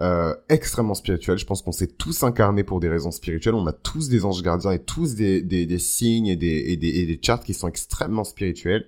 [0.00, 1.38] Euh, extrêmement spirituelle.
[1.38, 3.56] Je pense qu'on s'est tous incarnés pour des raisons spirituelles.
[3.56, 6.76] On a tous des anges gardiens et tous des, des, des signes et des, et
[6.76, 8.86] des, et des charts qui sont extrêmement spirituels.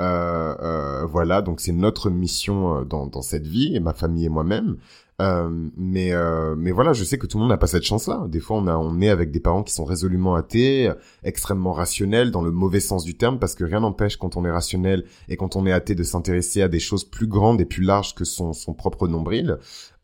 [0.00, 4.26] Euh, euh, voilà, donc c'est notre mission euh, dans, dans cette vie, et ma famille
[4.26, 4.76] et moi-même.
[5.22, 8.26] Euh, mais euh, mais voilà, je sais que tout le monde n'a pas cette chance-là.
[8.28, 10.90] Des fois, on a on est avec des parents qui sont résolument athées,
[11.22, 14.50] extrêmement rationnels dans le mauvais sens du terme, parce que rien n'empêche quand on est
[14.50, 17.82] rationnel et quand on est athée de s'intéresser à des choses plus grandes et plus
[17.82, 19.58] larges que son son propre nombril.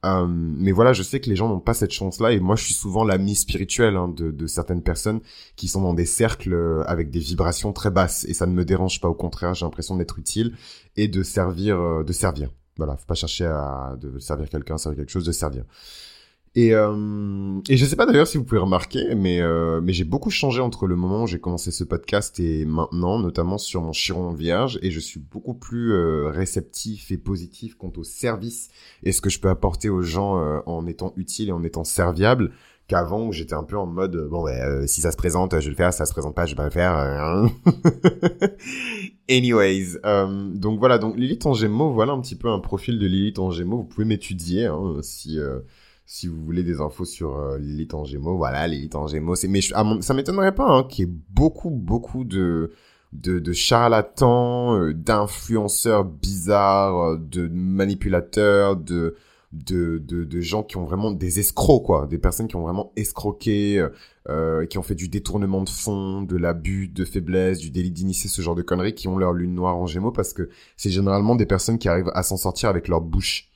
[0.04, 2.64] Euh, mais voilà, je sais que les gens n'ont pas cette chance-là et moi je
[2.64, 5.20] suis souvent l'ami spirituel hein, de, de, certaines personnes
[5.54, 8.64] qui sont dans des cercles euh, avec des vibrations très basses et ça ne me
[8.64, 10.56] dérange pas, au contraire, j'ai l'impression d'être utile
[10.96, 12.50] et de servir, euh, de servir.
[12.76, 15.64] Voilà, faut pas chercher à de servir quelqu'un, servir quelque chose, de servir.
[16.54, 20.04] Et, euh, et je sais pas d'ailleurs si vous pouvez remarquer, mais, euh, mais j'ai
[20.04, 23.92] beaucoup changé entre le moment où j'ai commencé ce podcast et maintenant, notamment sur mon
[23.92, 28.68] chiron vierge, et je suis beaucoup plus euh, réceptif et positif quant au service
[29.02, 31.84] et ce que je peux apporter aux gens euh, en étant utile et en étant
[31.84, 32.52] serviable
[32.88, 35.70] qu'avant où j'étais un peu en mode bon ouais si ça se présente je vais
[35.70, 37.50] le faire si ça se présente pas je vais pas le faire hein.
[39.30, 39.98] anyways
[40.54, 43.50] donc voilà donc Lilith en Gémeaux voilà un petit peu un profil de Lilith en
[43.50, 45.38] Gémeaux vous pouvez m'étudier hein, si
[46.12, 49.34] si vous voulez des infos sur euh, Lilith en Gémeaux, voilà, Lilith en Gémeaux.
[49.34, 52.72] C'est, mais ça m'étonnerait pas hein, qu'il y ait beaucoup, beaucoup de
[53.14, 59.16] de, de charlatans, euh, d'influenceurs bizarres, euh, de manipulateurs, de,
[59.52, 62.06] de, de, de, gens qui ont vraiment des escrocs, quoi.
[62.06, 63.86] Des personnes qui ont vraiment escroqué,
[64.28, 68.30] euh, qui ont fait du détournement de fonds, de l'abus, de faiblesse, du délit d'initié,
[68.30, 71.34] ce genre de conneries, qui ont leur lune noire en gémeaux, parce que c'est généralement
[71.34, 73.50] des personnes qui arrivent à s'en sortir avec leur bouche.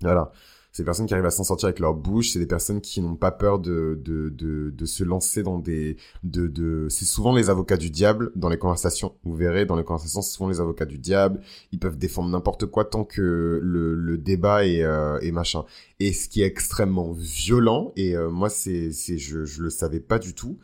[0.00, 0.32] Voilà.
[0.74, 2.30] C'est des personnes qui arrivent à s'en sortir avec leur bouche.
[2.30, 5.96] C'est des personnes qui n'ont pas peur de, de, de, de, se lancer dans des...
[6.24, 6.88] De, de...
[6.90, 9.14] C'est souvent les avocats du diable dans les conversations.
[9.22, 11.40] Vous verrez, dans les conversations, c'est souvent les avocats du diable.
[11.70, 15.64] Ils peuvent défendre n'importe quoi tant que le, le débat est, euh, est machin.
[16.00, 20.00] Et ce qui est extrêmement violent, et euh, moi, c'est, c'est, je, je le savais
[20.00, 20.58] pas du tout,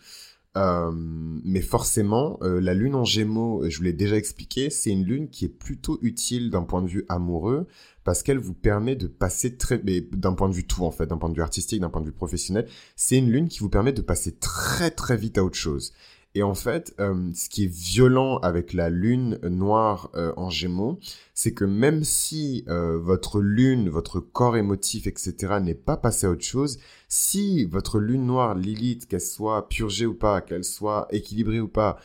[0.57, 5.05] euh, mais forcément, euh, la lune en gémeaux, je vous l'ai déjà expliqué, c'est une
[5.05, 7.69] lune qui est plutôt utile d'un point de vue amoureux,
[8.11, 11.17] parce qu'elle vous permet de passer très, d'un point de vue tout en fait, d'un
[11.17, 13.93] point de vue artistique, d'un point de vue professionnel, c'est une lune qui vous permet
[13.93, 15.93] de passer très très vite à autre chose.
[16.37, 21.01] Et en fait, euh, ce qui est violent avec la lune noire euh, en gémeaux,
[21.35, 26.31] c'est que même si euh, votre lune, votre corps émotif, etc., n'est pas passé à
[26.31, 31.59] autre chose, si votre lune noire Lilith, qu'elle soit purgée ou pas, qu'elle soit équilibrée
[31.59, 31.99] ou pas,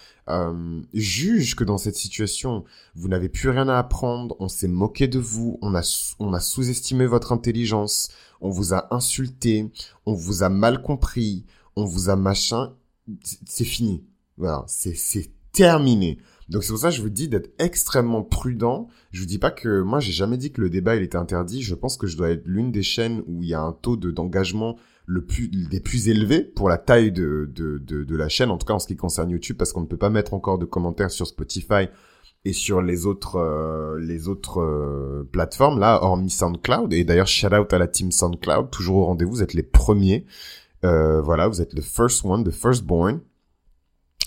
[0.94, 2.64] juge que dans cette situation,
[2.96, 6.40] vous n'avez plus rien à apprendre, on s'est moqué de vous, on a, on a
[6.40, 8.10] sous-estimé votre intelligence,
[8.42, 9.72] on vous a insulté,
[10.08, 12.74] on vous a mal compris, on vous a machin,
[13.46, 14.04] c'est fini
[14.38, 16.18] voilà, c'est c'est terminé.
[16.50, 18.88] Donc c'est pour ça que je vous dis d'être extrêmement prudent.
[19.12, 21.62] Je vous dis pas que moi j'ai jamais dit que le débat il était interdit.
[21.62, 23.98] Je pense que je dois être l'une des chaînes où il y a un taux
[23.98, 28.28] de d'engagement le plus des plus élevés pour la taille de, de, de, de la
[28.28, 30.34] chaîne, en tout cas en ce qui concerne YouTube, parce qu'on ne peut pas mettre
[30.34, 31.88] encore de commentaires sur Spotify
[32.44, 36.94] et sur les autres euh, les autres euh, plateformes là, hormis SoundCloud.
[36.94, 40.26] Et d'ailleurs shout out à la team SoundCloud, toujours au rendez-vous, vous êtes les premiers.
[40.84, 43.22] Euh, voilà, vous êtes le first one, the first born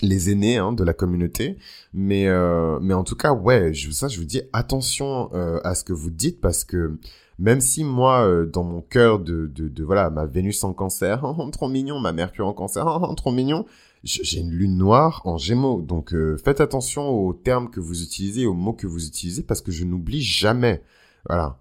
[0.01, 1.57] les aînés hein, de la communauté.
[1.93, 5.75] Mais euh, mais en tout cas ouais je, ça je vous dis attention euh, à
[5.75, 6.97] ce que vous dites parce que
[7.37, 11.23] même si moi euh, dans mon cœur de, de, de voilà ma Vénus en cancer
[11.51, 12.85] trop mignon ma Mercure en cancer
[13.17, 13.65] trop mignon
[14.03, 15.81] j'ai une lune noire en gémeaux.
[15.81, 19.73] Donc faites attention aux termes que vous utilisez aux mots que vous utilisez parce que
[19.73, 20.81] je n'oublie jamais.
[21.27, 21.57] Voilà.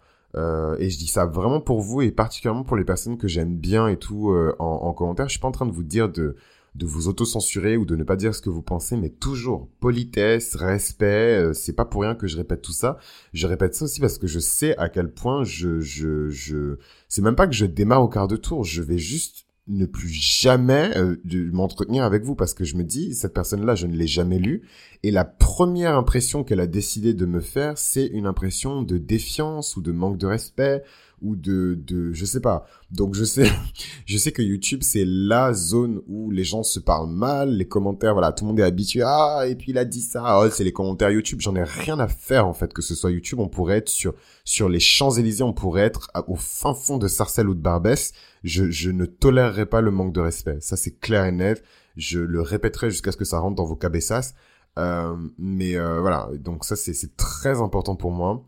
[0.78, 3.88] Et je dis ça vraiment pour vous et particulièrement pour les personnes que j'aime bien
[3.88, 5.26] et tout en, en commentaire.
[5.26, 6.36] Je suis pas en train de vous dire de
[6.78, 10.54] de vous auto-censurer ou de ne pas dire ce que vous pensez, mais toujours politesse,
[10.54, 11.42] respect.
[11.42, 12.98] Euh, c'est pas pour rien que je répète tout ça.
[13.32, 17.22] Je répète ça aussi parce que je sais à quel point je, je, je, c'est
[17.22, 18.64] même pas que je démarre au quart de tour.
[18.64, 21.16] Je vais juste ne plus jamais euh,
[21.52, 24.62] m'entretenir avec vous parce que je me dis cette personne-là je ne l'ai jamais lue
[25.02, 29.76] et la première impression qu'elle a décidé de me faire c'est une impression de défiance
[29.76, 30.82] ou de manque de respect
[31.22, 32.66] ou de, de je sais pas.
[32.90, 33.50] Donc je sais,
[34.06, 38.12] je sais que YouTube c'est la zone où les gens se parlent mal, les commentaires,
[38.12, 39.02] voilà, tout le monde est habitué.
[39.04, 40.40] Ah et puis il a dit ça.
[40.40, 41.40] Oh, c'est les commentaires YouTube.
[41.40, 43.40] J'en ai rien à faire en fait que ce soit YouTube.
[43.40, 47.08] On pourrait être sur sur les Champs Élysées, on pourrait être au fin fond de
[47.08, 48.12] Sarcelles ou de Barbès.
[48.44, 50.58] Je je ne tolérerai pas le manque de respect.
[50.60, 51.62] Ça c'est clair et net.
[51.96, 54.34] Je le répéterai jusqu'à ce que ça rentre dans vos cabessas.
[54.78, 58.44] Euh, mais euh, voilà, donc ça c'est c'est très important pour moi.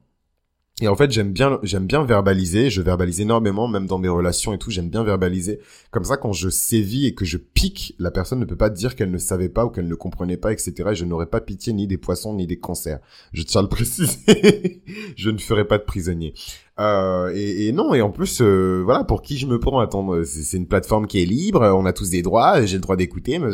[0.81, 2.71] Et en fait, j'aime bien, j'aime bien verbaliser.
[2.71, 4.71] Je verbalise énormément, même dans mes relations et tout.
[4.71, 5.61] J'aime bien verbaliser.
[5.91, 8.97] Comme ça, quand je sévis et que je pique, la personne ne peut pas dire
[8.97, 10.91] qu'elle ne savait pas ou qu'elle ne comprenait pas, etc.
[10.93, 12.99] Et je n'aurai pas pitié ni des poissons ni des cancers.
[13.33, 14.83] Je tiens à le préciser.
[15.17, 16.33] je ne ferai pas de prisonnier.
[16.79, 19.81] Euh, et, et, non, et en plus, euh, voilà, pour qui je me prends?
[19.81, 21.61] Attends, c'est une plateforme qui est libre.
[21.61, 22.65] On a tous des droits.
[22.65, 23.39] J'ai le droit d'écouter.
[23.39, 23.51] Mais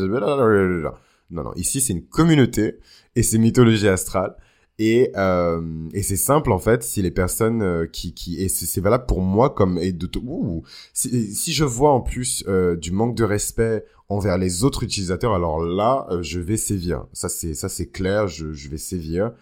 [1.31, 1.53] non, non.
[1.57, 2.79] Ici, c'est une communauté
[3.17, 4.37] et c'est mythologie astrale.
[4.79, 8.81] Et, euh, et c'est simple en fait, si les personnes euh, qui, qui et c'est
[8.81, 12.93] valable pour moi comme et de ouh, si, si je vois en plus euh, du
[12.93, 17.07] manque de respect envers les autres utilisateurs, alors là euh, je vais sévir.
[17.15, 19.33] Ça c'est ça c'est clair, je, je vais sévir.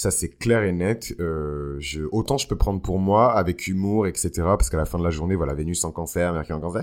[0.00, 1.14] Ça, c'est clair et net.
[1.20, 4.30] Euh, je, autant je peux prendre pour moi, avec humour, etc.
[4.44, 6.82] Parce qu'à la fin de la journée, voilà, Vénus en cancer, Mercure en cancer.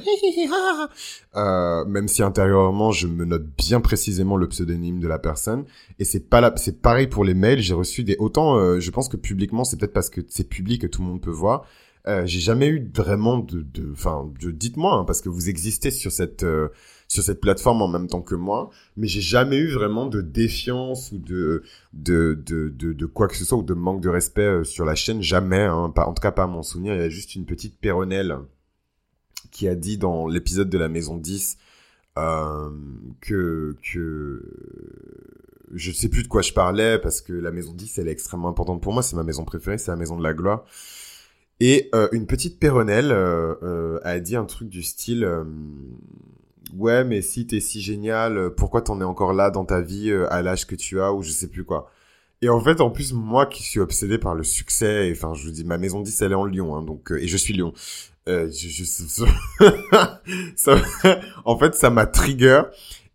[1.35, 5.65] euh, même si intérieurement, je me note bien précisément le pseudonyme de la personne.
[5.97, 7.59] Et c'est pas là, c'est pareil pour les mails.
[7.59, 10.81] J'ai reçu des, autant, euh, je pense que publiquement, c'est peut-être parce que c'est public
[10.81, 11.65] que tout le monde peut voir.
[12.07, 16.11] Euh, j'ai jamais eu vraiment de, enfin, de, dites-moi, hein, parce que vous existez sur
[16.11, 16.69] cette, euh,
[17.07, 21.11] sur cette plateforme en même temps que moi, mais j'ai jamais eu vraiment de défiance
[21.11, 24.63] ou de de, de, de, quoi que ce soit ou de manque de respect euh,
[24.63, 26.93] sur la chaîne, jamais, hein, pas, en tout cas pas à mon souvenir.
[26.93, 28.37] Il y a juste une petite péronnelle
[29.51, 31.57] qui a dit dans l'épisode de la maison 10
[32.17, 32.69] euh,
[33.21, 34.43] que que
[35.73, 38.49] je sais plus de quoi je parlais parce que la maison 10 elle est extrêmement
[38.49, 40.65] importante pour moi, c'est ma maison préférée, c'est la maison de la gloire.
[41.59, 43.11] Et euh, une petite péronnelle
[44.03, 45.25] a dit un truc du style
[46.75, 50.09] ouais, mais si t'es si génial, euh, pourquoi t'en es encore là dans ta vie
[50.11, 51.89] euh, à l'âge que tu as ou je sais plus quoi.
[52.41, 55.51] Et en fait, en plus, moi qui suis obsédé par le succès, enfin, je vous
[55.51, 57.73] dis, ma maison 10, elle est en Lyon, hein, donc, euh, et je suis Lyon.
[58.27, 58.83] Euh, je, je,
[60.55, 60.75] ça,
[61.45, 62.63] en fait, ça m'a trigger.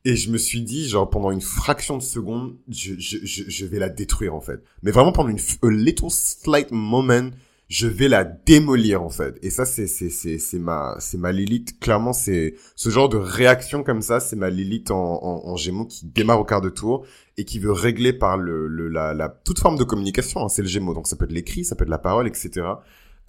[0.05, 3.67] Et je me suis dit, genre, pendant une fraction de seconde, je, je, je, je
[3.67, 4.61] vais la détruire, en fait.
[4.83, 7.31] Mais vraiment pendant une a little slight moment,
[7.73, 9.39] je vais la démolir en fait.
[9.41, 11.81] Et ça c'est c'est c'est c'est ma c'est ma Lilith.
[11.81, 15.87] Clairement c'est ce genre de réaction comme ça, c'est ma Lilith en, en, en, Gémeaux
[15.87, 17.07] qui démarre au quart de tour
[17.39, 20.45] et qui veut régler par le, le la, la toute forme de communication.
[20.45, 22.67] Hein, c'est le Gémeaux, donc ça peut être l'écrit, ça peut être la parole, etc.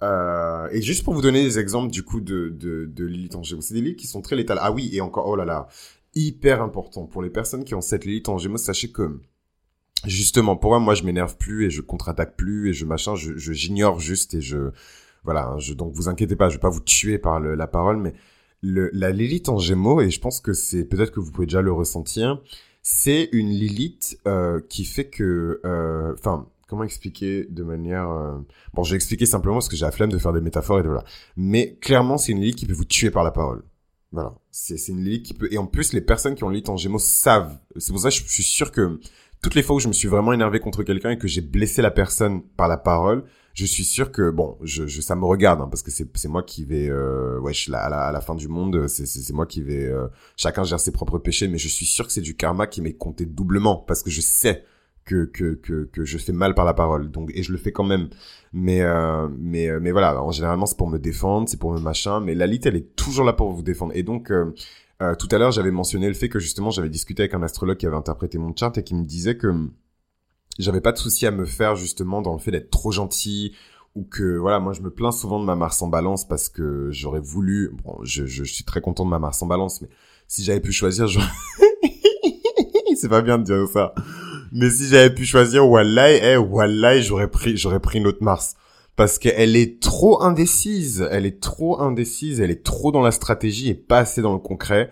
[0.02, 3.42] Euh, et juste pour vous donner des exemples du coup de de, de Lilith en
[3.42, 4.58] Gémeaux, c'est des Lilith qui sont très létales.
[4.60, 5.68] Ah oui et encore oh là là
[6.14, 9.20] hyper important pour les personnes qui ont cette Lilith en Gémeaux, sachez que
[10.06, 14.00] justement pour moi je m'énerve plus et je contre-attaque plus et je machin je j'ignore
[14.00, 14.70] juste et je
[15.24, 17.66] voilà hein, je donc vous inquiétez pas je vais pas vous tuer par le, la
[17.66, 18.14] parole mais
[18.60, 21.62] le la Lilith en Gémeaux et je pense que c'est peut-être que vous pouvez déjà
[21.62, 22.40] le ressentir
[22.82, 28.38] c'est une Lilith euh, qui fait que euh, enfin comment expliquer de manière euh...
[28.74, 30.82] bon je vais expliquer simplement parce que j'ai la flemme de faire des métaphores et
[30.82, 31.04] de voilà
[31.36, 33.62] mais clairement c'est une Lilith qui peut vous tuer par la parole.
[34.14, 34.32] Voilà.
[34.52, 36.76] C'est c'est une Lilith qui peut et en plus les personnes qui ont Lilith en
[36.76, 37.58] Gémeaux savent.
[37.76, 39.00] C'est pour ça que je suis sûr que
[39.44, 41.82] toutes les fois où je me suis vraiment énervé contre quelqu'un et que j'ai blessé
[41.82, 45.60] la personne par la parole, je suis sûr que bon, je, je ça me regarde
[45.60, 48.88] hein, parce que c'est moi qui vais euh, wesh la, à la fin du monde,
[48.88, 52.06] c'est c'est moi qui vais euh, chacun gère ses propres péchés, mais je suis sûr
[52.06, 54.64] que c'est du karma qui m'est compté doublement parce que je sais
[55.04, 57.10] que que que que je fais mal par la parole.
[57.10, 58.08] Donc et je le fais quand même.
[58.52, 61.80] Mais euh, mais euh, mais voilà, en généralement c'est pour me défendre, c'est pour me
[61.80, 63.92] machin, mais la lit elle est toujours là pour vous défendre.
[63.94, 64.52] Et donc euh,
[65.02, 67.76] euh, tout à l'heure, j'avais mentionné le fait que justement, j'avais discuté avec un astrologue
[67.76, 69.52] qui avait interprété mon chart et qui me disait que
[70.58, 73.54] j'avais pas de souci à me faire justement dans le fait d'être trop gentil
[73.94, 76.88] ou que voilà, moi je me plains souvent de ma Mars en Balance parce que
[76.90, 77.70] j'aurais voulu.
[77.84, 79.88] Bon, je, je, suis très content de ma Mars en Balance, mais
[80.26, 81.20] si j'avais pu choisir, je...
[82.96, 83.94] c'est pas bien de dire ça.
[84.52, 88.54] Mais si j'avais pu choisir Wallahi, eh, Wallahi, j'aurais pris, j'aurais pris une autre Mars
[88.96, 93.70] parce qu'elle est trop indécise, elle est trop indécise, elle est trop dans la stratégie
[93.70, 94.90] et pas assez dans le concret.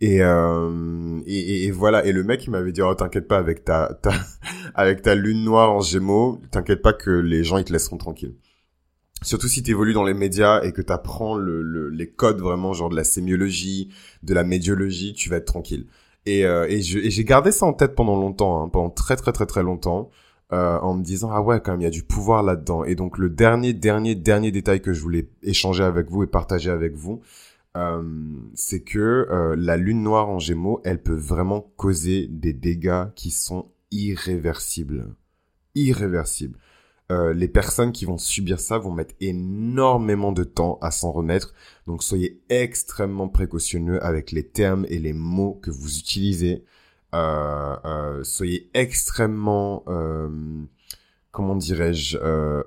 [0.00, 2.04] Et, euh, et, voilà.
[2.06, 4.12] Et le mec, il m'avait dit, oh, t'inquiète pas avec ta, ta,
[4.74, 8.34] avec ta lune noire en Gémeaux, t'inquiète pas que les gens ils te laisseront tranquille.
[9.22, 12.88] Surtout si t'évolues dans les médias et que t'apprends le, le, les codes vraiment genre
[12.88, 13.90] de la sémiologie,
[14.22, 15.86] de la médiologie, tu vas être tranquille.
[16.24, 19.46] Et, euh, et j'ai gardé ça en tête pendant longtemps, hein, pendant très très très
[19.46, 20.10] très longtemps.
[20.52, 22.96] Euh, en me disant ah ouais quand même il y a du pouvoir là-dedans et
[22.96, 26.96] donc le dernier dernier dernier détail que je voulais échanger avec vous et partager avec
[26.96, 27.20] vous
[27.76, 28.02] euh,
[28.54, 33.30] c'est que euh, la lune noire en Gémeaux elle peut vraiment causer des dégâts qui
[33.30, 35.14] sont irréversibles
[35.76, 36.58] irréversibles
[37.10, 41.54] euh, les personnes qui vont subir ça vont mettre énormément de temps à s'en remettre.
[41.86, 46.64] Donc soyez extrêmement précautionneux avec les termes et les mots que vous utilisez.
[47.14, 50.28] Euh, euh, soyez extrêmement, euh,
[51.32, 52.18] comment dirais-je,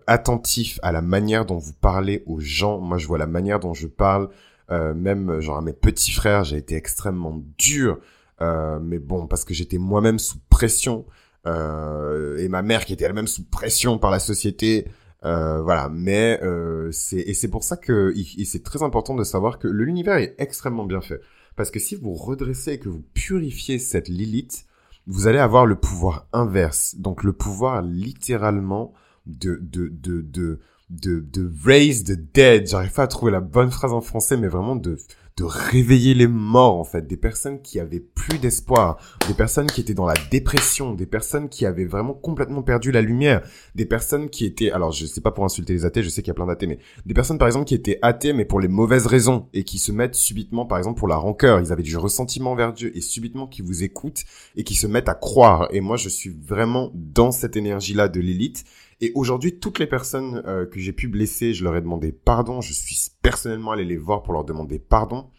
[0.08, 2.80] attentif à la manière dont vous parlez aux gens.
[2.80, 4.30] Moi, je vois la manière dont je parle,
[4.70, 8.00] même genre à mes petits frères, j'ai été extrêmement dur.
[8.40, 11.06] mais bon, parce que j'étais moi-même sous pression.
[11.46, 14.88] Euh, et ma mère qui était elle-même sous pression par la société.
[15.26, 18.14] Euh, voilà, mais euh, c'est et c'est pour ça que
[18.46, 21.22] c'est très important de savoir que l'univers est extrêmement bien fait.
[21.56, 24.66] Parce que si vous redressez et que vous purifiez cette Lilith,
[25.08, 26.96] vous allez avoir le pouvoir inverse.
[26.98, 28.94] Donc le pouvoir littéralement
[29.26, 32.68] de, de, de, de, de, de raise the dead.
[32.68, 34.98] J'arrive pas à trouver la bonne phrase en français, mais vraiment de,
[35.38, 39.82] de réveiller les morts en fait, des personnes qui avaient plus d'espoir, des personnes qui
[39.82, 43.42] étaient dans la dépression, des personnes qui avaient vraiment complètement perdu la lumière,
[43.74, 46.30] des personnes qui étaient, alors je sais pas pour insulter les athées, je sais qu'il
[46.30, 48.68] y a plein d'athées, mais des personnes par exemple qui étaient athées mais pour les
[48.68, 51.98] mauvaises raisons et qui se mettent subitement par exemple pour la rancœur, ils avaient du
[51.98, 54.24] ressentiment vers Dieu et subitement qui vous écoutent
[54.56, 55.68] et qui se mettent à croire.
[55.72, 58.66] Et moi je suis vraiment dans cette énergie là de l'élite
[59.04, 62.62] et aujourd'hui, toutes les personnes euh, que j'ai pu blesser, je leur ai demandé pardon.
[62.62, 65.30] Je suis personnellement allé les voir pour leur demander pardon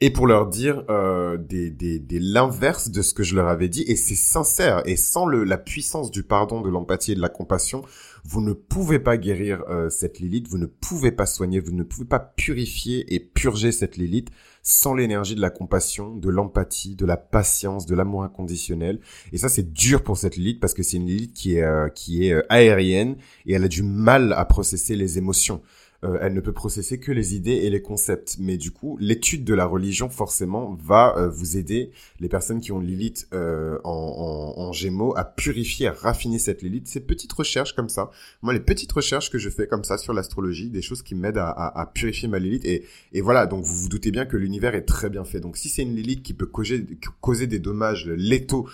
[0.00, 3.68] et pour leur dire euh, des, des, des l'inverse de ce que je leur avais
[3.68, 3.82] dit.
[3.88, 4.82] Et c'est sincère.
[4.86, 7.82] Et sans le, la puissance du pardon, de l'empathie et de la compassion,
[8.28, 11.82] vous ne pouvez pas guérir euh, cette Lilith, vous ne pouvez pas soigner, vous ne
[11.82, 14.30] pouvez pas purifier et purger cette Lilith
[14.62, 18.98] sans l'énergie de la compassion, de l'empathie, de la patience, de l'amour inconditionnel.
[19.32, 21.88] Et ça, c'est dur pour cette Lilith parce que c'est une Lilith qui est, euh,
[21.88, 23.16] qui est euh, aérienne
[23.46, 25.62] et elle a du mal à processer les émotions.
[26.06, 28.36] Euh, elle ne peut processer que les idées et les concepts.
[28.38, 31.90] Mais du coup, l'étude de la religion, forcément, va euh, vous aider,
[32.20, 36.86] les personnes qui ont Lilith euh, en, Gémeaux, à purifier, à raffiner cette Lilith.
[36.88, 38.10] Ces petites recherches comme ça,
[38.42, 41.38] moi, les petites recherches que je fais comme ça sur l'astrologie, des choses qui m'aident
[41.38, 42.64] à, purifier ma Lilith.
[42.64, 45.40] Et, et voilà, donc vous vous doutez bien que l'univers est très bien fait.
[45.40, 46.84] Donc si c'est une Lilith qui peut causer,
[47.20, 48.68] causer des dommages létaux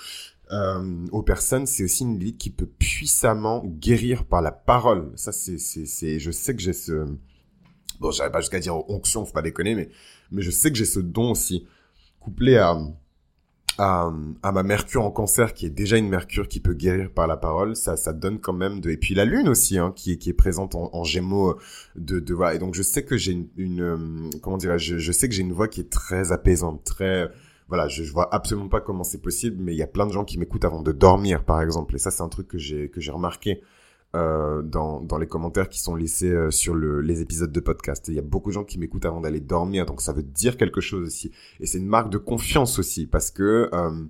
[0.51, 5.13] euh, aux personnes, c'est aussi une Lilith qui peut puissamment guérir par la parole.
[5.17, 7.07] Ça, c'est, c'est, c'est, je sais que j'ai ce,
[8.01, 9.89] bon, j'arrive pas jusqu'à dire onction, faut pas déconner, mais,
[10.31, 11.67] mais je sais que j'ai ce don aussi,
[12.21, 12.77] couplé à,
[13.79, 14.13] à,
[14.43, 17.37] à, ma Mercure en cancer, qui est déjà une Mercure qui peut guérir par la
[17.37, 20.17] parole, ça, ça donne quand même de, et puis la Lune aussi, hein, qui est,
[20.19, 21.59] qui est présente en, en Gémeaux,
[21.97, 22.55] de, de, voilà.
[22.57, 25.43] Et donc, je sais que j'ai une, une euh, comment dirais-je, je sais que j'ai
[25.43, 27.31] une voix qui est très apaisante, très,
[27.73, 30.13] voilà, je, je, vois absolument pas comment c'est possible, mais il y a plein de
[30.13, 31.95] gens qui m'écoutent avant de dormir, par exemple.
[31.95, 33.63] Et ça, c'est un truc que j'ai que j'ai remarqué
[34.15, 38.09] euh, dans dans les commentaires qui sont laissés euh, sur le, les épisodes de podcast.
[38.09, 40.59] Il y a beaucoup de gens qui m'écoutent avant d'aller dormir, donc ça veut dire
[40.59, 41.33] quelque chose aussi.
[41.61, 44.05] Et c'est une marque de confiance aussi, parce que euh,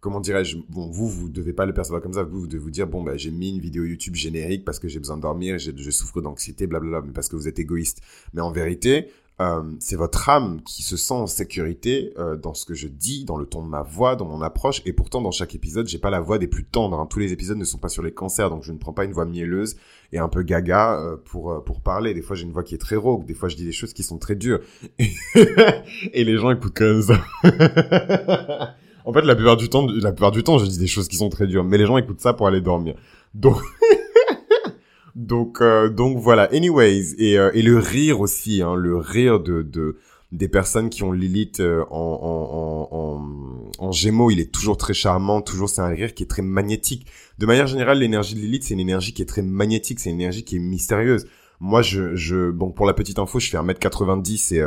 [0.00, 2.22] comment dirais-je Bon, vous, vous devez pas le percevoir comme ça.
[2.22, 4.88] Vous, vous devez vous dire bon, bah, j'ai mis une vidéo YouTube générique parce que
[4.88, 8.02] j'ai besoin de dormir, je souffre d'anxiété, blablabla, mais parce que vous êtes égoïste.
[8.34, 9.08] Mais en vérité,
[9.38, 13.24] euh, c'est votre âme qui se sent en sécurité euh, dans ce que je dis,
[13.24, 14.80] dans le ton de ma voix, dans mon approche.
[14.86, 16.98] Et pourtant, dans chaque épisode, j'ai pas la voix des plus tendres.
[16.98, 17.06] Hein.
[17.06, 19.12] Tous les épisodes ne sont pas sur les cancers, donc je ne prends pas une
[19.12, 19.76] voix mielleuse
[20.12, 22.14] et un peu gaga euh, pour euh, pour parler.
[22.14, 23.26] Des fois, j'ai une voix qui est très rauque.
[23.26, 24.60] Des fois, je dis des choses qui sont très dures.
[24.98, 25.10] et
[26.24, 27.20] les gens écoutent comme ça.
[29.04, 31.16] en fait, la plupart du temps, la plupart du temps, je dis des choses qui
[31.16, 32.94] sont très dures, mais les gens écoutent ça pour aller dormir.
[33.34, 33.56] Donc
[35.26, 36.48] donc, euh, donc voilà.
[36.52, 39.98] Anyways, et, euh, et le rire aussi, hein, le rire de, de
[40.32, 44.94] des personnes qui ont Lilith euh, en, en, en, en, Gémeaux, il est toujours très
[44.94, 47.06] charmant, toujours c'est un rire qui est très magnétique.
[47.38, 50.20] De manière générale, l'énergie de Lilith, c'est une énergie qui est très magnétique, c'est une
[50.20, 51.26] énergie qui est mystérieuse.
[51.58, 54.64] Moi, je, je, bon, pour la petite info, je fais 1m90 et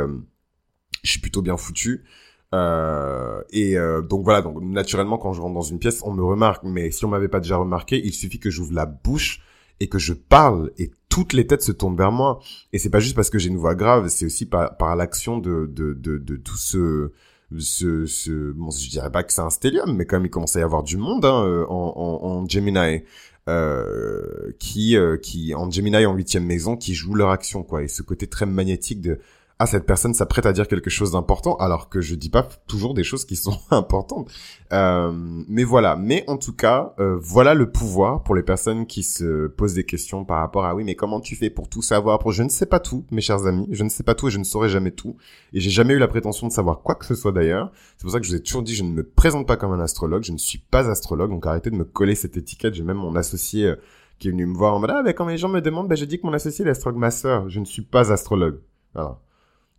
[1.02, 2.04] je suis plutôt bien foutu.
[2.52, 3.76] Euh, et
[4.08, 6.64] donc voilà, donc naturellement quand je rentre dans une pièce, on me remarque.
[6.64, 9.40] Mais si on m'avait pas déjà remarqué, il suffit que j'ouvre la bouche
[9.80, 12.40] et que je parle et toutes les têtes se tournent vers moi.
[12.72, 15.38] Et c'est pas juste parce que j'ai une voix grave, c'est aussi par, par l'action
[15.38, 17.10] de, de, de, de tout ce,
[17.58, 20.60] ce, ce, bon, je dirais pas que c'est un stellium, mais même il commence à
[20.60, 23.02] y avoir du monde hein, euh, en, en, en Gemini.
[23.48, 27.88] Euh, qui euh, qui en Gemini en huitième maison qui jouent leur action quoi et
[27.88, 29.18] ce côté très magnétique de
[29.62, 32.94] ah cette personne s'apprête à dire quelque chose d'important alors que je dis pas toujours
[32.94, 34.30] des choses qui sont importantes.
[34.72, 35.96] Euh, mais voilà.
[35.96, 39.84] Mais en tout cas euh, voilà le pouvoir pour les personnes qui se posent des
[39.84, 42.48] questions par rapport à oui mais comment tu fais pour tout savoir pour je ne
[42.48, 43.68] sais pas tout mes chers amis.
[43.70, 45.18] Je ne sais pas tout et je ne saurai jamais tout.
[45.52, 47.70] Et j'ai jamais eu la prétention de savoir quoi que ce soit d'ailleurs.
[47.98, 49.72] C'est pour ça que je vous ai toujours dit je ne me présente pas comme
[49.72, 50.22] un astrologue.
[50.22, 51.28] Je ne suis pas astrologue.
[51.28, 52.72] Donc arrêtez de me coller cette étiquette.
[52.72, 53.76] J'ai même mon associé euh,
[54.18, 55.96] qui est venu me voir en mode ah ben quand les gens me demandent ben
[55.96, 56.98] je dis que mon associé est astrologue.
[56.98, 58.60] Ma sœur je ne suis pas astrologue.
[58.94, 59.20] Voilà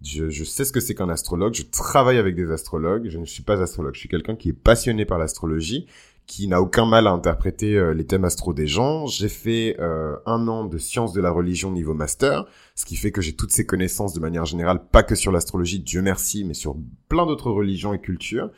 [0.04, 1.54] je, je, sais ce que c'est qu'un astrologue.
[1.54, 3.08] Je travaille avec des astrologues.
[3.10, 3.93] Je ne suis pas astrologue.
[3.95, 5.88] Je suis quelqu'un qui est passionné par l'astrologie,
[6.28, 9.06] qui n'a aucun mal à interpréter euh, les thèmes astro des gens.
[9.06, 12.45] J'ai fait euh, un an de sciences de la religion niveau master,
[12.76, 15.80] ce qui fait que j'ai toutes ces connaissances de manière générale, pas que sur l'astrologie,
[15.80, 16.76] Dieu merci, mais sur
[17.10, 18.49] plein d'autres religions et cultures.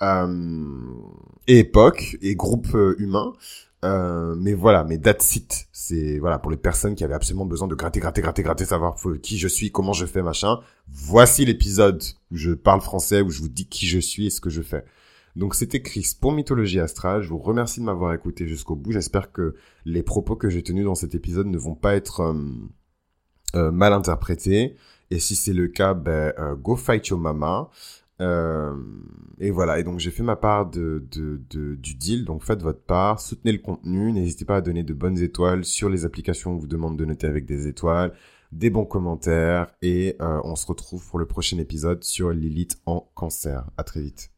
[0.00, 0.74] Euh,
[1.48, 3.32] et époques et groupes euh, humains.
[3.84, 5.38] Euh, mais voilà, mais that's.
[5.72, 8.96] C'est voilà pour les personnes qui avaient absolument besoin de gratter, gratter, gratter, gratter, savoir
[9.22, 10.58] qui je suis, comment je fais, machin.
[10.88, 14.40] Voici l'épisode où je parle français, où je vous dis qui je suis et ce
[14.40, 14.84] que je fais.
[15.36, 17.22] Donc c'était Chris pour Mythologie Astrale.
[17.22, 18.92] Je vous remercie de m'avoir écouté jusqu'au bout.
[18.92, 19.54] J'espère que
[19.84, 22.34] les propos que j'ai tenus dans cet épisode ne vont pas être euh,
[23.54, 24.74] euh, mal interprétés.
[25.10, 27.70] Et si c'est le cas, ben, go fight your mama.
[28.20, 28.74] Euh,
[29.38, 32.62] et voilà, et donc j'ai fait ma part de, de, de, du deal, donc faites
[32.62, 36.52] votre part, soutenez le contenu, n'hésitez pas à donner de bonnes étoiles sur les applications
[36.52, 38.12] qu'on vous demande de noter avec des étoiles,
[38.50, 43.08] des bons commentaires, et euh, on se retrouve pour le prochain épisode sur Lilith en
[43.14, 43.70] cancer.
[43.76, 44.37] À très vite.